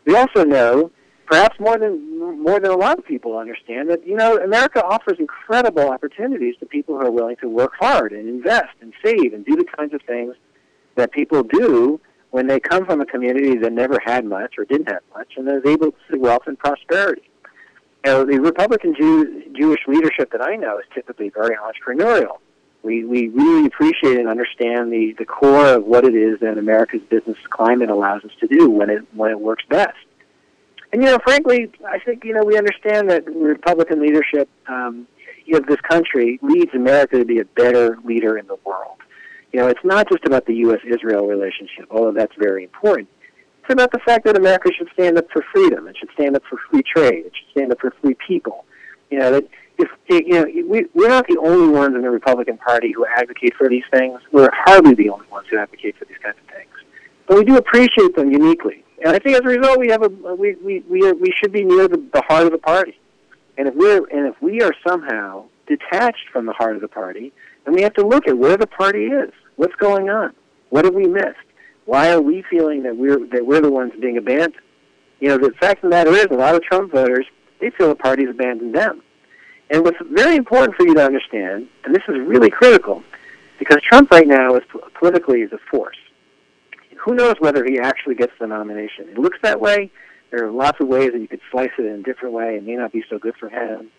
We 0.06 0.16
also 0.16 0.44
know, 0.44 0.90
perhaps 1.26 1.60
more 1.60 1.76
than 1.76 2.18
more 2.42 2.58
than 2.58 2.70
a 2.70 2.76
lot 2.76 2.98
of 2.98 3.04
people 3.04 3.36
understand, 3.36 3.90
that 3.90 4.06
you 4.06 4.16
know 4.16 4.38
America 4.38 4.82
offers 4.82 5.18
incredible 5.18 5.90
opportunities 5.90 6.54
to 6.60 6.66
people 6.66 6.98
who 6.98 7.06
are 7.06 7.10
willing 7.10 7.36
to 7.42 7.48
work 7.48 7.72
hard 7.78 8.12
and 8.12 8.26
invest 8.28 8.74
and 8.80 8.94
save 9.04 9.34
and 9.34 9.44
do 9.44 9.54
the 9.54 9.66
kinds 9.76 9.92
of 9.92 10.00
things 10.06 10.34
that 10.96 11.12
people 11.12 11.42
do 11.42 12.00
when 12.30 12.46
they 12.46 12.60
come 12.60 12.86
from 12.86 13.02
a 13.02 13.06
community 13.06 13.56
that 13.58 13.72
never 13.72 13.98
had 14.04 14.24
much 14.24 14.54
or 14.56 14.64
didn't 14.64 14.88
have 14.88 15.02
much 15.14 15.34
and 15.36 15.46
is 15.48 15.62
able 15.66 15.90
to 15.90 15.98
see 16.10 16.18
wealth 16.18 16.42
and 16.46 16.58
prosperity. 16.58 17.27
Know, 18.08 18.24
the 18.24 18.40
Republican 18.40 18.94
Jew, 18.98 19.42
Jewish 19.54 19.80
leadership 19.86 20.32
that 20.32 20.40
I 20.40 20.56
know 20.56 20.78
is 20.78 20.86
typically 20.94 21.28
very 21.28 21.56
entrepreneurial. 21.56 22.38
We, 22.82 23.04
we 23.04 23.28
really 23.28 23.66
appreciate 23.66 24.16
and 24.18 24.26
understand 24.28 24.90
the, 24.90 25.14
the 25.18 25.26
core 25.26 25.74
of 25.74 25.84
what 25.84 26.06
it 26.06 26.14
is 26.14 26.40
that 26.40 26.56
America's 26.56 27.02
business 27.10 27.36
climate 27.50 27.90
allows 27.90 28.24
us 28.24 28.30
to 28.40 28.46
do 28.46 28.70
when 28.70 28.88
it, 28.88 29.02
when 29.12 29.30
it 29.30 29.38
works 29.38 29.62
best. 29.68 29.98
And, 30.90 31.02
you 31.02 31.10
know, 31.10 31.18
frankly, 31.22 31.70
I 31.86 31.98
think, 31.98 32.24
you 32.24 32.32
know, 32.32 32.44
we 32.44 32.56
understand 32.56 33.10
that 33.10 33.26
Republican 33.26 34.00
leadership 34.00 34.48
um, 34.68 35.06
of 35.52 35.66
this 35.66 35.80
country 35.82 36.38
leads 36.40 36.72
America 36.72 37.18
to 37.18 37.26
be 37.26 37.40
a 37.40 37.44
better 37.44 37.98
leader 38.04 38.38
in 38.38 38.46
the 38.46 38.56
world. 38.64 38.96
You 39.52 39.60
know, 39.60 39.68
it's 39.68 39.84
not 39.84 40.08
just 40.08 40.24
about 40.24 40.46
the 40.46 40.54
U.S.-Israel 40.54 41.28
relationship, 41.28 41.88
although 41.90 42.12
that's 42.12 42.34
very 42.38 42.64
important. 42.64 43.08
It's 43.68 43.74
about 43.74 43.92
the 43.92 43.98
fact 43.98 44.24
that 44.24 44.34
America 44.34 44.70
should 44.72 44.88
stand 44.94 45.18
up 45.18 45.26
for 45.30 45.44
freedom. 45.52 45.88
It 45.88 45.96
should 45.98 46.08
stand 46.14 46.34
up 46.34 46.42
for 46.48 46.58
free 46.70 46.82
trade. 46.82 47.26
It 47.26 47.32
should 47.36 47.50
stand 47.50 47.70
up 47.70 47.78
for 47.78 47.92
free 48.00 48.16
people. 48.26 48.64
You 49.10 49.18
know, 49.18 49.30
that 49.32 49.44
if 49.76 49.90
you 50.08 50.26
know, 50.30 50.46
we, 50.66 50.86
we're 50.94 51.10
not 51.10 51.26
the 51.28 51.36
only 51.36 51.68
ones 51.68 51.94
in 51.94 52.00
the 52.00 52.08
Republican 52.08 52.56
Party 52.56 52.92
who 52.92 53.04
advocate 53.04 53.52
for 53.58 53.68
these 53.68 53.84
things. 53.90 54.22
We're 54.32 54.48
hardly 54.50 54.94
the 54.94 55.10
only 55.10 55.26
ones 55.26 55.48
who 55.50 55.58
advocate 55.58 55.98
for 55.98 56.06
these 56.06 56.16
kinds 56.16 56.38
of 56.38 56.54
things. 56.54 56.70
But 57.26 57.36
we 57.36 57.44
do 57.44 57.58
appreciate 57.58 58.16
them 58.16 58.32
uniquely. 58.32 58.84
And 59.04 59.14
I 59.14 59.18
think 59.18 59.36
as 59.36 59.42
a 59.42 59.58
result, 59.58 59.78
we 59.78 59.88
have 59.88 60.02
a 60.02 60.08
we 60.08 60.54
we 60.64 60.80
we, 60.88 61.06
are, 61.06 61.14
we 61.14 61.30
should 61.36 61.52
be 61.52 61.62
near 61.62 61.88
the, 61.88 62.02
the 62.14 62.22
heart 62.26 62.46
of 62.46 62.52
the 62.52 62.58
party. 62.58 62.98
And 63.58 63.68
if 63.68 63.74
we're 63.74 63.98
and 64.06 64.28
if 64.28 64.40
we 64.40 64.62
are 64.62 64.72
somehow 64.86 65.44
detached 65.66 66.30
from 66.32 66.46
the 66.46 66.54
heart 66.54 66.74
of 66.74 66.80
the 66.80 66.88
party, 66.88 67.34
then 67.66 67.74
we 67.74 67.82
have 67.82 67.92
to 67.94 68.06
look 68.06 68.26
at 68.28 68.38
where 68.38 68.56
the 68.56 68.66
party 68.66 69.08
is. 69.08 69.30
What's 69.56 69.74
going 69.74 70.08
on? 70.08 70.32
What 70.70 70.86
have 70.86 70.94
we 70.94 71.06
missed? 71.06 71.36
Why 71.88 72.12
are 72.12 72.20
we 72.20 72.44
feeling 72.50 72.82
that 72.82 72.98
we're 72.98 73.18
that 73.28 73.46
we're 73.46 73.62
the 73.62 73.70
ones 73.70 73.94
being 73.98 74.18
abandoned? 74.18 74.56
You 75.20 75.28
know, 75.28 75.38
the 75.38 75.52
fact 75.58 75.82
of 75.82 75.88
the 75.88 75.96
matter 75.96 76.10
is, 76.10 76.26
a 76.30 76.34
lot 76.34 76.54
of 76.54 76.62
Trump 76.62 76.92
voters 76.92 77.24
they 77.62 77.70
feel 77.70 77.88
the 77.88 77.94
party's 77.94 78.28
abandoned 78.28 78.74
them. 78.74 79.00
And 79.70 79.82
what's 79.84 79.96
very 80.10 80.36
important 80.36 80.76
for 80.76 80.86
you 80.86 80.94
to 80.96 81.02
understand, 81.02 81.66
and 81.84 81.94
this 81.94 82.02
is 82.06 82.16
really 82.26 82.50
critical, 82.50 83.02
because 83.58 83.78
Trump 83.80 84.10
right 84.10 84.26
now 84.26 84.54
is 84.56 84.64
politically 84.98 85.40
is 85.40 85.50
a 85.54 85.58
force. 85.70 85.96
Who 87.06 87.14
knows 87.14 87.36
whether 87.38 87.64
he 87.64 87.78
actually 87.78 88.16
gets 88.16 88.32
the 88.38 88.46
nomination? 88.46 89.08
It 89.08 89.16
looks 89.16 89.38
that 89.42 89.58
way. 89.58 89.90
There 90.30 90.46
are 90.46 90.50
lots 90.50 90.78
of 90.80 90.88
ways 90.88 91.12
that 91.12 91.20
you 91.22 91.28
could 91.28 91.40
slice 91.50 91.70
it 91.78 91.86
in 91.86 92.00
a 92.00 92.02
different 92.02 92.34
way. 92.34 92.56
It 92.56 92.66
may 92.66 92.76
not 92.76 92.92
be 92.92 93.02
so 93.08 93.18
good 93.18 93.34
for 93.40 93.48
him. 93.48 93.90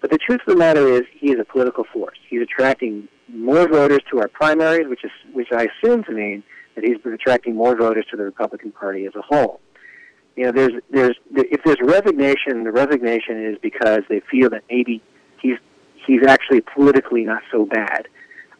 But 0.00 0.10
the 0.10 0.18
truth 0.18 0.40
of 0.48 0.52
the 0.52 0.58
matter 0.58 0.88
is, 0.88 1.02
he 1.12 1.30
is 1.30 1.38
a 1.38 1.44
political 1.44 1.84
force. 1.84 2.18
He's 2.28 2.42
attracting 2.42 3.06
more 3.28 3.68
voters 3.68 4.00
to 4.10 4.18
our 4.18 4.26
primaries, 4.26 4.88
which 4.88 5.04
is 5.04 5.12
which 5.32 5.52
I 5.52 5.68
assume 5.68 6.02
to 6.04 6.12
mean 6.12 6.42
that 6.76 6.84
he's 6.84 6.98
attracting 7.04 7.56
more 7.56 7.76
voters 7.76 8.06
to 8.10 8.16
the 8.16 8.24
Republican 8.24 8.70
Party 8.70 9.06
as 9.06 9.14
a 9.16 9.22
whole. 9.22 9.60
You 10.36 10.44
know, 10.44 10.52
there's 10.52 10.82
there's 10.90 11.16
if 11.34 11.62
there's 11.64 11.80
resignation, 11.82 12.64
the 12.64 12.72
resignation 12.72 13.44
is 13.44 13.58
because 13.60 14.00
they 14.08 14.20
feel 14.30 14.50
that 14.50 14.62
maybe 14.70 15.02
he's 15.40 15.56
he's 16.06 16.24
actually 16.26 16.60
politically 16.60 17.24
not 17.24 17.42
so 17.50 17.64
bad. 17.64 18.06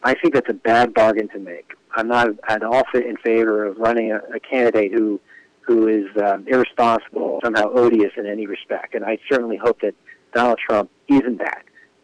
I 0.03 0.15
think 0.15 0.33
that's 0.33 0.49
a 0.49 0.53
bad 0.53 0.93
bargain 0.93 1.29
to 1.29 1.39
make. 1.39 1.73
I'm 1.95 2.07
not 2.07 2.29
at 2.47 2.63
all 2.63 2.83
in 2.93 3.17
favor 3.23 3.65
of 3.65 3.77
running 3.77 4.11
a, 4.11 4.17
a 4.35 4.39
candidate 4.39 4.91
who 4.91 5.19
who 5.61 5.87
is 5.87 6.05
um, 6.23 6.45
irresponsible, 6.47 7.41
somehow 7.43 7.69
odious 7.73 8.13
in 8.17 8.25
any 8.25 8.47
respect. 8.47 8.95
And 8.95 9.03
I 9.03 9.19
certainly 9.29 9.57
hope 9.57 9.81
that 9.81 9.93
Donald 10.33 10.59
Trump 10.65 10.89
isn't 11.09 11.39
that. 11.39 11.63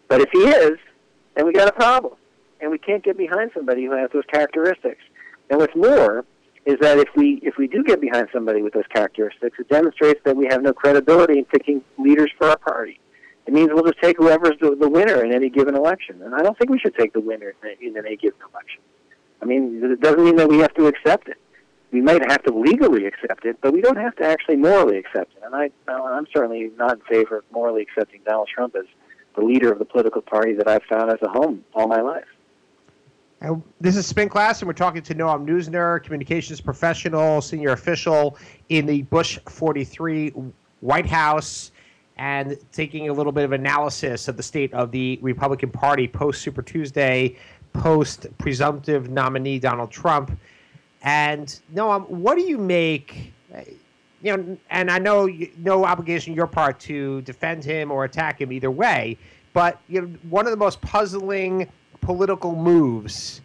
But 0.10 0.22
if 0.22 0.30
he 0.32 0.40
is, 0.40 0.78
then 1.36 1.48
we 1.48 1.54
got 1.54 1.70
a 1.70 1.72
problem, 1.72 2.16
and 2.60 2.70
we 2.70 2.78
can't 2.78 3.04
get 3.04 3.18
behind 3.18 3.52
somebody 3.54 3.86
who 3.86 3.92
has 3.94 4.10
those 4.14 4.26
characteristics. 4.32 5.02
And 5.50 5.60
what's 5.60 5.76
more 5.76 6.26
is 6.66 6.78
that 6.80 6.98
if 6.98 7.10
we 7.16 7.40
if 7.44 7.58
we 7.58 7.68
do 7.68 7.84
get 7.84 8.00
behind 8.00 8.28
somebody 8.34 8.62
with 8.62 8.74
those 8.74 8.88
characteristics, 8.94 9.58
it 9.60 9.70
demonstrates 9.70 10.22
that 10.24 10.36
we 10.36 10.48
have 10.50 10.62
no 10.62 10.74
credibility 10.74 11.40
in 11.40 11.46
picking 11.46 11.84
leaders 11.98 12.32
for 12.38 12.48
our 12.50 12.58
party. 12.58 13.00
It 13.46 13.54
means 13.54 13.70
we'll 13.74 13.84
just 13.84 14.02
take 14.02 14.18
whoever's 14.18 14.58
the, 14.62 14.76
the 14.76 14.88
winner 14.88 15.24
in 15.24 15.34
any 15.34 15.50
given 15.50 15.76
election, 15.76 16.22
and 16.22 16.34
I 16.34 16.42
don't 16.42 16.58
think 16.58 16.70
we 16.70 16.80
should 16.80 16.96
take 16.96 17.12
the 17.12 17.20
winner 17.20 17.54
in 17.62 17.98
any 17.98 18.16
given 18.16 18.40
election. 18.50 18.82
I 19.42 19.46
mean, 19.46 19.82
it 19.84 20.00
doesn't 20.00 20.24
mean 20.24 20.38
that 20.38 20.48
we 20.48 20.60
have 20.60 20.74
to 20.76 20.88
accept 20.88 21.28
it. 21.28 21.38
We 21.92 22.00
might 22.00 22.22
have 22.32 22.42
to 22.44 22.54
legally 22.54 23.06
accept 23.06 23.46
it, 23.46 23.58
but 23.62 23.74
we 23.74 23.82
don't 23.82 23.98
have 23.98 24.16
to 24.16 24.26
actually 24.26 24.56
morally 24.56 24.98
accept 24.98 25.34
it. 25.36 25.44
And 25.46 25.54
I, 25.54 25.70
I'm 25.92 26.26
certainly 26.34 26.72
not 26.78 26.94
in 26.94 27.02
favor 27.02 27.40
of 27.40 27.44
morally 27.52 27.82
accepting 27.82 28.22
Donald 28.26 28.48
Trump 28.48 28.76
as 28.76 28.86
the 29.36 29.44
leader 29.44 29.72
of 29.72 29.80
the 29.80 29.86
political 29.86 30.22
party 30.22 30.54
that 30.54 30.68
I've 30.68 30.84
found 30.84 31.12
as 31.12 31.20
a 31.22 31.30
home 31.30 31.66
all 31.74 31.88
my 31.88 32.02
life. 32.02 32.24
This 33.82 33.98
is 33.98 34.08
Spin 34.08 34.30
Class, 34.30 34.62
and 34.62 34.68
we're 34.68 34.74
talking 34.74 35.02
to 35.02 35.14
Noam 35.14 35.46
Neusner, 35.46 36.02
communications 36.02 36.62
professional, 36.62 37.42
senior 37.42 37.72
official 37.72 38.38
in 38.70 38.86
the 38.86 39.02
Bush 39.02 39.38
43 39.50 40.34
White 40.80 41.06
House, 41.06 41.72
and 42.16 42.58
taking 42.72 43.10
a 43.10 43.14
little 43.14 43.34
bit 43.34 43.44
of 43.44 43.52
analysis 43.52 44.30
of 44.30 44.38
the 44.38 44.44
state 44.44 44.74
of 44.74 44.92
the 44.92 45.20
Republican 45.22 45.72
Party 45.72 46.08
post 46.08 46.42
Super 46.42 46.62
Tuesday, 46.62 47.36
post 47.74 48.28
presumptive 48.38 49.10
nominee 49.10 49.60
Donald 49.60 49.92
Trump. 49.92 50.40
And 51.02 51.60
Noam, 51.74 52.08
what 52.08 52.36
do 52.36 52.44
you 52.44 52.58
make? 52.58 53.34
You 54.22 54.38
know, 54.38 54.58
and 54.70 54.90
I 54.90 55.00
know 55.00 55.26
you, 55.26 55.52
no 55.58 55.84
obligation 55.84 56.32
on 56.32 56.38
your 56.38 56.48
part 56.48 56.80
to 56.82 57.22
defend 57.24 57.66
him 57.66 57.92
or 57.92 58.06
attack 58.06 58.40
him 58.40 58.54
either 58.54 58.72
way, 58.72 59.18
but 59.52 59.82
you 59.90 60.02
know, 60.02 60.08
one 60.30 60.46
of 60.46 60.52
the 60.52 60.58
most 60.58 60.80
puzzling 60.80 61.70
political 62.04 62.56
moves 62.56 63.42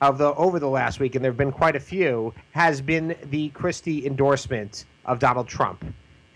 of 0.00 0.18
the 0.18 0.32
over 0.34 0.58
the 0.58 0.68
last 0.68 1.00
week, 1.00 1.14
and 1.14 1.24
there 1.24 1.32
have 1.32 1.38
been 1.38 1.52
quite 1.52 1.76
a 1.76 1.80
few, 1.80 2.32
has 2.52 2.80
been 2.80 3.16
the 3.24 3.48
Christie 3.50 4.06
endorsement 4.06 4.86
of 5.04 5.18
Donald 5.18 5.48
Trump. 5.48 5.84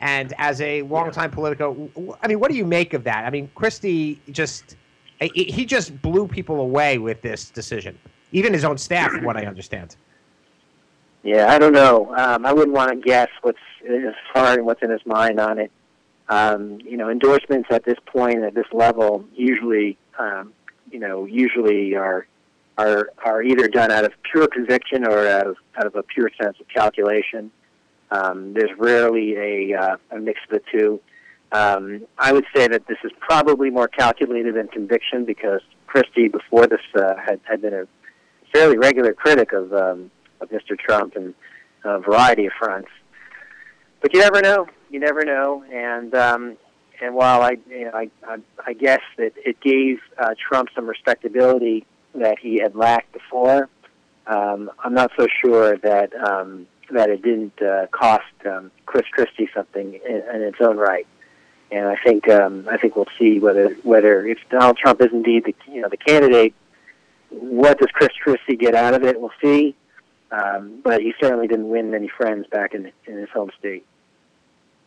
And 0.00 0.34
as 0.38 0.60
a 0.60 0.82
longtime 0.82 1.30
yeah. 1.30 1.34
politico, 1.34 2.16
I 2.20 2.26
mean, 2.26 2.40
what 2.40 2.50
do 2.50 2.56
you 2.56 2.64
make 2.64 2.92
of 2.92 3.04
that? 3.04 3.24
I 3.24 3.30
mean, 3.30 3.50
Christie 3.54 4.20
just 4.30 4.76
he 5.20 5.64
just 5.64 6.02
blew 6.02 6.26
people 6.26 6.60
away 6.60 6.98
with 6.98 7.22
this 7.22 7.50
decision, 7.50 7.96
even 8.32 8.52
his 8.52 8.64
own 8.64 8.76
staff, 8.76 9.12
from 9.12 9.24
what 9.24 9.36
I 9.36 9.46
understand. 9.46 9.94
Yeah, 11.22 11.52
I 11.52 11.58
don't 11.60 11.72
know. 11.72 12.12
Um, 12.16 12.44
I 12.44 12.52
wouldn't 12.52 12.74
want 12.74 12.90
to 12.90 12.96
guess 12.96 13.28
what's 13.42 13.58
in 13.86 14.02
his 14.02 14.14
heart 14.32 14.58
and 14.58 14.66
what's 14.66 14.82
in 14.82 14.90
his 14.90 15.06
mind 15.06 15.38
on 15.38 15.60
it. 15.60 15.70
Um, 16.28 16.80
you 16.80 16.96
know, 16.96 17.08
endorsements 17.08 17.68
at 17.70 17.84
this 17.84 17.98
point, 18.06 18.42
at 18.42 18.54
this 18.54 18.66
level, 18.72 19.24
usually 19.34 19.96
um, 20.18 20.52
you 20.92 20.98
know, 20.98 21.24
usually 21.24 21.94
are 21.94 22.26
are 22.78 23.10
are 23.24 23.42
either 23.42 23.68
done 23.68 23.90
out 23.90 24.04
of 24.04 24.12
pure 24.30 24.46
conviction 24.46 25.06
or 25.06 25.26
out 25.26 25.46
of 25.46 25.56
out 25.76 25.86
of 25.86 25.94
a 25.96 26.02
pure 26.02 26.30
sense 26.40 26.56
of 26.60 26.68
calculation. 26.68 27.50
Um, 28.10 28.52
there's 28.52 28.70
rarely 28.78 29.36
a, 29.36 29.74
uh, 29.74 29.96
a 30.10 30.18
mix 30.18 30.38
of 30.44 30.60
the 30.60 30.62
two. 30.70 31.00
Um, 31.50 32.06
I 32.18 32.32
would 32.32 32.44
say 32.54 32.68
that 32.68 32.86
this 32.86 32.98
is 33.04 33.10
probably 33.20 33.70
more 33.70 33.88
calculated 33.88 34.54
than 34.54 34.68
conviction 34.68 35.24
because 35.24 35.62
Christie, 35.86 36.28
before 36.28 36.66
this, 36.66 36.80
uh, 36.94 37.14
had 37.16 37.40
had 37.44 37.62
been 37.62 37.74
a 37.74 37.86
fairly 38.52 38.78
regular 38.78 39.14
critic 39.14 39.52
of 39.52 39.72
um, 39.72 40.10
of 40.40 40.50
Mr. 40.50 40.78
Trump 40.78 41.16
in 41.16 41.34
a 41.84 42.00
variety 42.00 42.46
of 42.46 42.52
fronts. 42.58 42.88
But 44.00 44.14
you 44.14 44.20
never 44.20 44.40
know. 44.40 44.66
You 44.90 45.00
never 45.00 45.24
know. 45.24 45.64
And 45.72 46.14
um, 46.14 46.56
and 47.02 47.14
while 47.14 47.42
I, 47.42 47.56
you 47.68 47.84
know, 47.84 47.90
I, 47.92 48.10
I, 48.26 48.38
I 48.64 48.72
guess 48.74 49.00
that 49.18 49.32
it 49.36 49.60
gave 49.60 49.98
uh, 50.16 50.34
Trump 50.38 50.68
some 50.74 50.86
respectability 50.86 51.84
that 52.14 52.38
he 52.38 52.60
had 52.60 52.76
lacked 52.76 53.12
before, 53.12 53.68
um, 54.28 54.70
I'm 54.78 54.94
not 54.94 55.10
so 55.18 55.26
sure 55.44 55.76
that 55.78 56.14
um, 56.14 56.68
that 56.90 57.10
it 57.10 57.22
didn't 57.22 57.60
uh, 57.60 57.88
cost 57.88 58.24
um, 58.46 58.70
Chris 58.86 59.06
Christie 59.10 59.48
something 59.52 59.94
in, 60.08 60.22
in 60.32 60.42
its 60.42 60.58
own 60.60 60.76
right. 60.76 61.06
And 61.72 61.88
I 61.88 61.96
think 61.96 62.28
um, 62.28 62.68
I 62.70 62.76
think 62.76 62.94
we'll 62.94 63.06
see 63.18 63.40
whether 63.40 63.70
whether 63.82 64.24
if 64.24 64.38
Donald 64.48 64.76
Trump 64.76 65.00
is 65.00 65.12
indeed 65.12 65.44
the 65.44 65.54
you 65.72 65.80
know 65.80 65.88
the 65.88 65.96
candidate, 65.96 66.54
what 67.30 67.80
does 67.80 67.88
Chris 67.92 68.10
Christie 68.22 68.56
get 68.56 68.76
out 68.76 68.94
of 68.94 69.02
it? 69.02 69.20
We'll 69.20 69.32
see. 69.42 69.74
Um, 70.30 70.80
but 70.82 71.00
he 71.00 71.14
certainly 71.20 71.48
didn't 71.48 71.68
win 71.68 71.90
many 71.90 72.08
friends 72.08 72.46
back 72.46 72.74
in 72.74 72.92
in 73.06 73.16
his 73.16 73.28
home 73.30 73.50
state. 73.58 73.84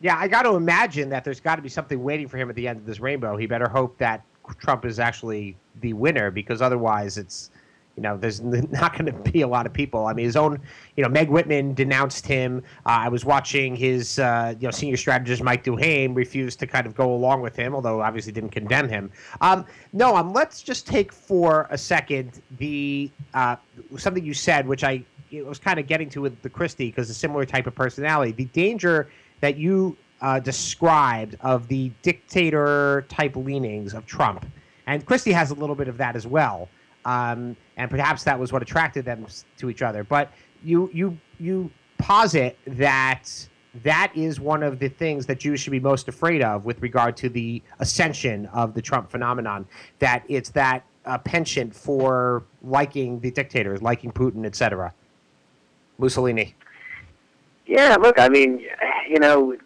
Yeah, 0.00 0.16
I 0.18 0.28
got 0.28 0.42
to 0.42 0.54
imagine 0.54 1.08
that 1.10 1.24
there's 1.24 1.40
got 1.40 1.56
to 1.56 1.62
be 1.62 1.68
something 1.68 2.02
waiting 2.02 2.28
for 2.28 2.36
him 2.36 2.50
at 2.50 2.56
the 2.56 2.68
end 2.68 2.78
of 2.78 2.86
this 2.86 3.00
rainbow. 3.00 3.36
He 3.36 3.46
better 3.46 3.68
hope 3.68 3.96
that 3.98 4.22
Trump 4.58 4.84
is 4.84 4.98
actually 4.98 5.56
the 5.80 5.92
winner 5.94 6.30
because 6.30 6.60
otherwise 6.62 7.16
it's 7.18 7.50
you 7.96 8.02
know, 8.02 8.16
there's 8.16 8.40
not 8.42 8.92
going 8.92 9.06
to 9.06 9.30
be 9.30 9.40
a 9.40 9.48
lot 9.48 9.66
of 9.66 9.72
people. 9.72 10.06
I 10.06 10.12
mean, 10.12 10.26
his 10.26 10.36
own, 10.36 10.60
you 10.96 11.02
know, 11.02 11.08
Meg 11.08 11.30
Whitman 11.30 11.74
denounced 11.74 12.26
him. 12.26 12.62
Uh, 12.84 12.90
I 12.90 13.08
was 13.08 13.24
watching 13.24 13.74
his, 13.74 14.18
uh, 14.18 14.54
you 14.60 14.68
know, 14.68 14.70
senior 14.70 14.96
strategist 14.96 15.42
Mike 15.42 15.64
DuHaime 15.64 16.14
refused 16.14 16.60
to 16.60 16.66
kind 16.66 16.86
of 16.86 16.94
go 16.94 17.12
along 17.12 17.40
with 17.40 17.56
him, 17.56 17.74
although 17.74 18.02
obviously 18.02 18.32
didn't 18.32 18.50
condemn 18.50 18.88
him. 18.88 19.10
Um, 19.40 19.64
no, 19.92 20.14
um, 20.14 20.32
let's 20.32 20.62
just 20.62 20.86
take 20.86 21.12
for 21.12 21.66
a 21.70 21.78
second 21.78 22.42
the 22.58 23.10
uh, 23.34 23.56
something 23.96 24.24
you 24.24 24.34
said, 24.34 24.68
which 24.68 24.84
I 24.84 25.02
was 25.32 25.58
kind 25.58 25.80
of 25.80 25.86
getting 25.86 26.08
to 26.10 26.20
with 26.20 26.40
the 26.42 26.48
Christie 26.48 26.88
because 26.88 27.10
a 27.10 27.14
similar 27.14 27.44
type 27.44 27.66
of 27.66 27.74
personality. 27.74 28.32
The 28.32 28.44
danger 28.46 29.08
that 29.40 29.56
you 29.56 29.96
uh, 30.20 30.40
described 30.40 31.36
of 31.40 31.68
the 31.68 31.90
dictator 32.02 33.04
type 33.08 33.36
leanings 33.36 33.94
of 33.94 34.06
Trump, 34.06 34.46
and 34.86 35.04
Christie 35.04 35.32
has 35.32 35.50
a 35.50 35.54
little 35.54 35.74
bit 35.74 35.88
of 35.88 35.96
that 35.98 36.16
as 36.16 36.26
well. 36.26 36.68
Um, 37.04 37.56
and 37.76 37.90
perhaps 37.90 38.24
that 38.24 38.38
was 38.38 38.52
what 38.52 38.62
attracted 38.62 39.04
them 39.04 39.26
to 39.58 39.70
each 39.70 39.82
other. 39.82 40.04
But 40.04 40.32
you 40.64 40.90
you 40.92 41.18
you 41.38 41.70
posit 41.98 42.58
that 42.66 43.48
that 43.82 44.10
is 44.14 44.40
one 44.40 44.62
of 44.62 44.78
the 44.78 44.88
things 44.88 45.26
that 45.26 45.38
Jews 45.38 45.60
should 45.60 45.70
be 45.70 45.80
most 45.80 46.08
afraid 46.08 46.42
of 46.42 46.64
with 46.64 46.80
regard 46.80 47.16
to 47.18 47.28
the 47.28 47.62
ascension 47.78 48.46
of 48.46 48.74
the 48.74 48.82
Trump 48.82 49.10
phenomenon. 49.10 49.66
That 49.98 50.24
it's 50.28 50.50
that 50.50 50.84
uh, 51.04 51.18
penchant 51.18 51.74
for 51.74 52.42
liking 52.62 53.20
the 53.20 53.30
dictators, 53.30 53.82
liking 53.82 54.10
Putin, 54.12 54.44
etc. 54.44 54.92
Mussolini. 55.98 56.54
Yeah, 57.66 57.96
look, 58.00 58.18
I 58.18 58.28
mean, 58.28 58.64
you 59.08 59.18
know, 59.18 59.56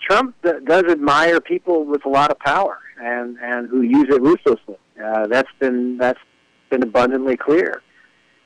Trump 0.00 0.36
does 0.42 0.84
admire 0.84 1.40
people 1.40 1.84
with 1.84 2.04
a 2.04 2.08
lot 2.08 2.30
of 2.30 2.38
power 2.38 2.78
and 3.00 3.36
and 3.42 3.68
who 3.68 3.82
use 3.82 4.06
it 4.08 4.22
ruthlessly. 4.22 4.76
Uh, 5.02 5.26
that's 5.26 5.50
been 5.58 5.98
that's 5.98 6.20
been 6.70 6.82
abundantly 6.82 7.36
clear. 7.36 7.82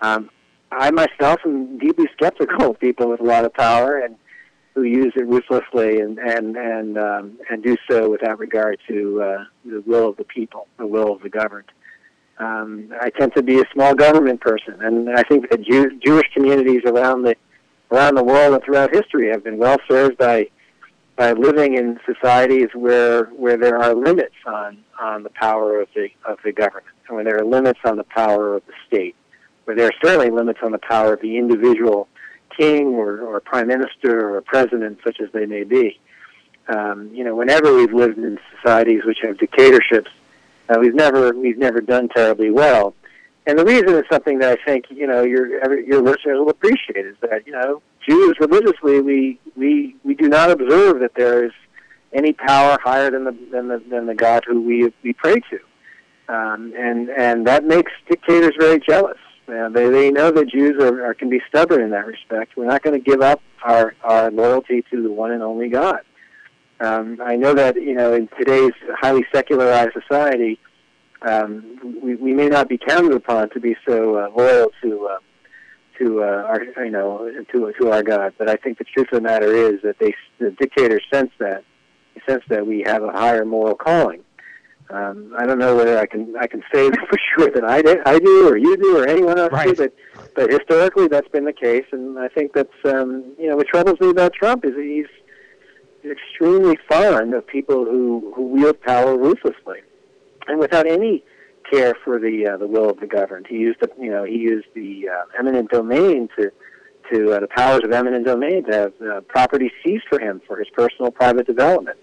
Um, 0.01 0.31
I 0.73 0.91
myself 0.91 1.41
am 1.45 1.79
deeply 1.79 2.07
skeptical 2.13 2.71
of 2.71 2.81
people 2.81 3.09
with 3.09 3.21
a 3.21 3.25
lot 3.25 3.45
of 3.45 3.53
power 3.53 3.99
and 3.99 4.17
who 4.75 4.83
use 4.83 5.13
it 5.17 5.27
ruthlessly 5.27 6.01
and 6.01 6.19
and 6.19 6.57
and 6.57 6.99
um, 6.99 7.39
and 7.51 7.63
do 7.63 7.77
so 7.91 8.09
without 8.09 8.39
regard 8.39 8.79
to 8.89 9.23
uh, 9.23 9.45
the 9.65 9.83
will 9.87 10.09
of 10.09 10.17
the 10.17 10.25
people, 10.25 10.67
the 10.79 10.87
will 10.87 11.13
of 11.13 11.23
the 11.23 11.29
governed. 11.29 11.71
Um, 12.39 12.93
I 12.99 13.11
tend 13.11 13.35
to 13.37 13.43
be 13.43 13.61
a 13.61 13.65
small 13.75 13.95
government 13.95 14.41
person, 14.41 14.77
and 14.81 15.11
I 15.11 15.23
think 15.25 15.51
that 15.51 15.61
Jew- 15.63 15.99
Jewish 16.05 16.27
communities 16.33 16.83
around 16.87 17.23
the 17.23 17.37
around 17.91 18.15
the 18.15 18.25
world 18.25 18.55
and 18.55 18.63
throughout 18.63 18.95
history 18.95 19.31
have 19.31 19.45
been 19.45 19.59
well 19.59 19.79
served 19.89 20.19
by 20.19 20.49
by 21.17 21.33
living 21.33 21.77
in 21.77 22.01
societies 22.07 22.69
where 22.75 23.25
where 23.27 23.57
there 23.57 23.77
are 23.77 23.95
limits 23.95 24.35
on 24.47 24.79
on 24.99 25.23
the 25.23 25.31
power 25.31 25.81
of 25.81 25.89
the 25.95 26.09
of 26.25 26.39
the 26.45 26.53
government 26.53 26.87
and 27.09 27.17
where 27.17 27.25
there 27.25 27.37
are 27.37 27.45
limits 27.45 27.81
on 27.85 27.97
the 27.97 28.05
power 28.05 28.55
of 28.55 28.63
the 28.67 28.73
state, 28.87 29.17
where 29.65 29.77
there 29.77 29.87
are 29.87 29.93
certainly 30.03 30.31
limits 30.31 30.61
on 30.63 30.73
the 30.73 30.79
power 30.79 31.13
of 31.13 31.21
the 31.21 31.37
individual 31.37 32.09
king 32.57 32.89
or, 32.95 33.21
or 33.21 33.41
prime 33.41 33.69
minister 33.69 34.35
or 34.35 34.41
president, 34.41 34.99
such 35.05 35.21
as 35.21 35.29
they 35.33 35.47
may 35.47 35.65
be. 35.65 36.01
Um, 36.69 37.11
you 37.13 37.25
know, 37.25 37.35
whenever 37.35 37.75
we've 37.75 37.93
lived 37.93 38.19
in 38.19 38.39
societies 38.57 39.03
which 39.05 39.19
have 39.23 39.39
dictatorships, 39.39 40.11
uh, 40.69 40.79
we've 40.81 40.95
never 40.95 41.33
we've 41.35 41.59
never 41.59 41.81
done 41.81 42.09
terribly 42.09 42.51
well. 42.51 42.95
And 43.47 43.59
the 43.59 43.65
reason 43.65 43.89
is 43.91 44.05
something 44.11 44.39
that 44.41 44.59
I 44.59 44.65
think 44.65 44.87
you 44.91 45.07
know 45.07 45.23
your 45.23 45.81
your 45.81 46.03
listeners 46.03 46.39
will 46.39 46.51
appreciate 46.51 47.07
is 47.07 47.17
that 47.23 47.47
you 47.47 47.53
know 47.53 47.83
Jews 48.07 48.37
religiously 48.39 49.01
we 49.01 49.41
we 49.57 49.97
we 50.05 50.15
do 50.15 50.29
not 50.29 50.51
observe 50.51 51.01
that 51.01 51.13
there 51.17 51.45
is 51.45 51.53
any 52.13 52.33
power 52.33 52.79
higher 52.83 53.11
than 53.11 53.25
the 53.25 53.37
than 53.51 53.69
the 53.69 53.83
than 53.91 54.07
the 54.07 54.15
God 54.15 54.45
who 54.47 54.61
we 54.61 54.93
we 55.03 55.13
pray 55.15 55.41
to 55.51 55.59
um, 56.31 56.73
and 56.77 57.11
and 57.11 57.47
that 57.47 57.65
makes 57.65 57.91
dictators 58.09 58.55
very 58.59 58.79
jealous. 58.79 59.19
They 59.47 59.89
they 59.91 60.11
know 60.13 60.31
that 60.31 60.49
Jews 60.49 60.81
are, 60.81 61.05
are 61.05 61.15
can 61.15 61.29
be 61.29 61.41
stubborn 61.49 61.83
in 61.83 61.91
that 61.91 62.07
respect. 62.07 62.57
We're 62.57 62.67
not 62.67 62.83
going 62.83 62.95
to 62.95 63.05
give 63.05 63.21
up 63.21 63.41
our 63.65 63.97
our 64.05 64.31
loyalty 64.31 64.85
to 64.93 65.03
the 65.03 65.11
one 65.11 65.33
and 65.33 65.43
only 65.43 65.69
God. 65.69 66.01
Um, 66.79 67.19
I 67.23 67.35
know 67.35 67.53
that 67.55 67.75
you 67.75 67.95
know 67.95 68.15
in 68.15 68.29
today's 68.39 68.73
highly 69.01 69.25
secularized 69.33 69.93
society, 69.93 70.61
um, 71.23 71.79
we 72.03 72.15
we 72.17 72.33
may 72.33 72.49
not 72.49 72.69
be 72.69 72.79
counted 72.79 73.13
upon 73.13 73.51
to 73.51 73.61
be 73.61 73.77
so 73.87 74.17
uh, 74.17 74.29
loyal 74.37 74.71
to. 74.83 75.09
Uh, 75.09 75.19
to 75.99 76.23
uh, 76.23 76.47
our, 76.49 76.65
you 76.83 76.91
know, 76.91 77.31
to 77.53 77.75
to 77.79 77.91
our 77.91 78.03
God, 78.03 78.33
but 78.39 78.49
I 78.49 78.57
think 78.57 78.79
the 78.79 78.85
truth 78.85 79.09
of 79.13 79.17
the 79.17 79.21
matter 79.21 79.55
is 79.55 79.83
that 79.83 79.99
they, 79.99 80.15
the 80.39 80.51
dictators 80.53 81.03
sense 81.13 81.31
that, 81.41 81.63
they 82.15 82.23
sense 82.27 82.43
that 82.49 82.67
we 82.67 82.83
have 82.87 83.03
a 83.03 83.13
higher 83.13 83.45
moral 83.45 83.75
calling, 83.75 84.25
um, 84.93 85.33
I 85.39 85.47
don't 85.47 85.59
know 85.59 85.77
whether 85.77 85.99
I 85.99 86.07
can 86.07 86.35
I 86.41 86.47
can 86.47 86.63
say 86.73 86.91
for 87.09 87.19
sure 87.37 87.51
that 87.51 87.65
I 87.65 87.83
did, 87.83 87.99
I 88.07 88.19
do 88.19 88.49
or 88.49 88.57
you 88.57 88.77
do 88.77 88.99
or 88.99 89.09
anyone 89.09 89.39
else 89.39 89.53
right. 89.53 89.69
do, 89.69 89.75
but 89.75 89.95
but 90.35 90.51
historically 90.51 91.07
that's 91.07 91.29
been 91.29 91.45
the 91.45 91.53
case, 91.53 91.85
and 91.93 92.19
I 92.19 92.29
think 92.29 92.53
that's 92.55 92.69
um, 92.85 93.35
you 93.39 93.49
know 93.49 93.57
what 93.57 93.69
troubles 93.69 94.01
me 94.01 94.11
about 94.11 94.33
Trump 94.33 94.65
is 94.65 94.75
that 94.75 94.83
he's 94.83 96.11
extremely 96.11 96.77
fond 96.89 97.35
of 97.35 97.47
people 97.47 97.85
who 97.85 98.33
who 98.35 98.49
wield 98.49 98.81
power 98.81 99.17
ruthlessly 99.17 99.81
and 100.51 100.59
without 100.59 100.87
any 100.87 101.25
care 101.71 101.95
for 102.05 102.19
the 102.19 102.49
uh, 102.53 102.57
the 102.57 102.67
will 102.67 102.91
of 102.91 103.01
the 103.01 103.07
governed. 103.07 103.47
He 103.49 103.57
used 103.57 103.81
the 103.81 103.89
you 103.99 104.11
know 104.11 104.25
he 104.25 104.37
used 104.37 104.67
the 104.75 105.09
uh, 105.09 105.25
eminent 105.39 105.71
domain 105.71 106.29
to 106.39 106.51
to 107.13 107.33
uh, 107.33 107.41
the 107.41 107.49
powers 107.49 107.81
of 107.85 107.93
eminent 107.93 108.27
domain 108.27 108.65
to 108.65 108.73
have 108.73 108.93
uh, 109.01 109.21
property 109.23 109.71
seized 109.85 110.05
for 110.09 110.21
him 110.21 110.41
for 110.47 110.59
his 110.59 110.69
personal 110.77 111.11
private 111.11 111.47
development 111.47 111.99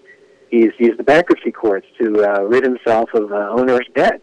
he's 0.50 0.72
used 0.78 0.98
the 0.98 1.04
bankruptcy 1.04 1.52
courts 1.52 1.86
to 2.00 2.24
uh, 2.24 2.42
rid 2.42 2.64
himself 2.64 3.10
of 3.14 3.32
uh, 3.32 3.48
owner's 3.50 3.86
debt, 3.94 4.20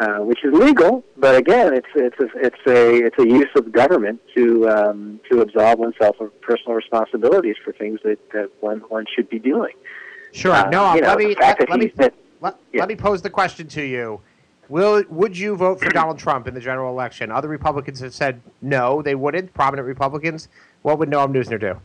uh, 0.00 0.18
which 0.18 0.44
is 0.44 0.52
legal. 0.52 1.04
But 1.16 1.36
again, 1.36 1.74
it's 1.74 1.86
it's 1.94 2.18
a, 2.20 2.46
it's 2.46 2.66
a 2.66 3.06
it's 3.06 3.18
a 3.18 3.26
use 3.26 3.50
of 3.56 3.70
government 3.72 4.20
to 4.36 4.68
um, 4.68 5.20
to 5.30 5.40
absolve 5.40 5.78
oneself 5.78 6.20
of 6.20 6.38
personal 6.40 6.74
responsibilities 6.74 7.56
for 7.64 7.72
things 7.72 8.00
that, 8.04 8.18
that 8.32 8.50
one 8.60 8.78
one 8.88 9.04
should 9.14 9.28
be 9.28 9.38
doing. 9.38 9.74
Sure. 10.32 10.52
Uh, 10.52 10.68
no. 10.70 10.94
You 10.94 11.00
know, 11.02 11.08
let 11.08 11.18
me 11.18 11.36
let, 11.40 11.70
let 11.70 11.78
me 11.78 11.92
let, 12.40 12.56
yeah. 12.72 12.80
let 12.80 12.88
me 12.88 12.96
pose 12.96 13.22
the 13.22 13.30
question 13.30 13.66
to 13.68 13.82
you. 13.82 14.20
Will 14.68 15.02
would 15.08 15.36
you 15.36 15.56
vote 15.56 15.80
for 15.80 15.88
Donald 15.88 16.18
Trump 16.18 16.46
in 16.46 16.54
the 16.54 16.60
general 16.60 16.92
election? 16.92 17.30
Other 17.30 17.48
Republicans 17.48 18.00
have 18.00 18.14
said 18.14 18.42
no, 18.60 19.00
they 19.00 19.14
wouldn't. 19.14 19.54
Prominent 19.54 19.86
Republicans. 19.88 20.48
What 20.82 20.98
would 20.98 21.08
Noam 21.08 21.32
Neusner 21.32 21.58
do? 21.58 21.80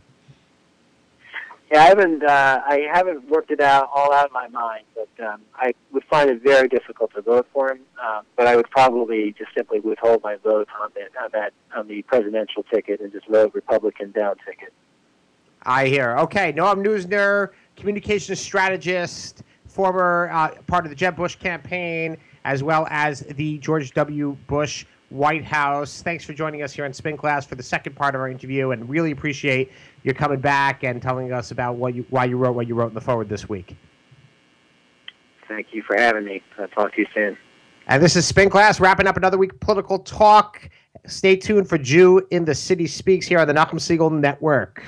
Yeah, 1.72 1.82
I 1.82 1.86
haven't. 1.86 2.22
Uh, 2.22 2.60
I 2.66 2.86
haven't 2.92 3.28
worked 3.30 3.50
it 3.50 3.60
out 3.60 3.88
all 3.94 4.12
out 4.12 4.28
in 4.28 4.32
my 4.34 4.48
mind, 4.48 4.84
but 4.94 5.26
um, 5.26 5.40
I 5.56 5.72
would 5.92 6.04
find 6.04 6.28
it 6.28 6.42
very 6.42 6.68
difficult 6.68 7.14
to 7.14 7.22
vote 7.22 7.46
for 7.52 7.72
him. 7.72 7.80
Um, 8.06 8.24
but 8.36 8.46
I 8.46 8.54
would 8.54 8.68
probably 8.70 9.34
just 9.36 9.50
simply 9.56 9.80
withhold 9.80 10.22
my 10.22 10.36
vote 10.36 10.68
on 10.80 10.90
that 10.94 11.22
on 11.22 11.30
that 11.32 11.52
on 11.74 11.88
the 11.88 12.02
presidential 12.02 12.64
ticket 12.64 13.00
and 13.00 13.10
just 13.10 13.26
vote 13.28 13.54
Republican 13.54 14.12
down 14.12 14.36
ticket. 14.46 14.74
I 15.62 15.86
hear. 15.86 16.16
Okay, 16.18 16.52
Noam 16.52 16.84
Neusner, 16.84 17.50
communications 17.76 18.40
strategist, 18.40 19.42
former 19.74 20.30
uh, 20.32 20.54
part 20.68 20.86
of 20.86 20.90
the 20.90 20.94
Jeb 20.94 21.16
Bush 21.16 21.34
campaign, 21.34 22.16
as 22.44 22.62
well 22.62 22.86
as 22.90 23.20
the 23.20 23.58
George 23.58 23.92
W. 23.92 24.36
Bush 24.46 24.86
White 25.10 25.44
House. 25.44 26.00
Thanks 26.00 26.24
for 26.24 26.32
joining 26.32 26.62
us 26.62 26.72
here 26.72 26.84
on 26.84 26.92
Spin 26.92 27.16
Class 27.16 27.44
for 27.44 27.56
the 27.56 27.62
second 27.62 27.96
part 27.96 28.14
of 28.14 28.20
our 28.20 28.28
interview, 28.28 28.70
and 28.70 28.88
really 28.88 29.10
appreciate 29.10 29.72
you 30.04 30.14
coming 30.14 30.40
back 30.40 30.84
and 30.84 31.02
telling 31.02 31.32
us 31.32 31.50
about 31.50 31.74
what 31.74 31.94
you 31.94 32.06
why 32.10 32.24
you 32.24 32.36
wrote 32.36 32.54
what 32.54 32.68
you 32.68 32.74
wrote 32.74 32.88
in 32.88 32.94
the 32.94 33.00
forward 33.00 33.28
this 33.28 33.48
week. 33.48 33.76
Thank 35.48 35.68
you 35.72 35.82
for 35.82 35.96
having 35.98 36.24
me. 36.24 36.42
I'll 36.58 36.68
talk 36.68 36.94
to 36.94 37.00
you 37.00 37.06
soon. 37.12 37.36
And 37.88 38.02
this 38.02 38.16
is 38.16 38.24
Spin 38.26 38.48
Class 38.48 38.80
wrapping 38.80 39.06
up 39.06 39.16
another 39.16 39.36
week 39.36 39.52
of 39.52 39.60
political 39.60 39.98
talk. 39.98 40.70
Stay 41.06 41.36
tuned 41.36 41.68
for 41.68 41.76
Jew 41.76 42.26
in 42.30 42.44
the 42.44 42.54
City 42.54 42.86
Speaks 42.86 43.26
here 43.26 43.38
on 43.40 43.46
the 43.46 43.52
Nachum 43.52 43.74
Segal 43.74 44.10
Network. 44.10 44.82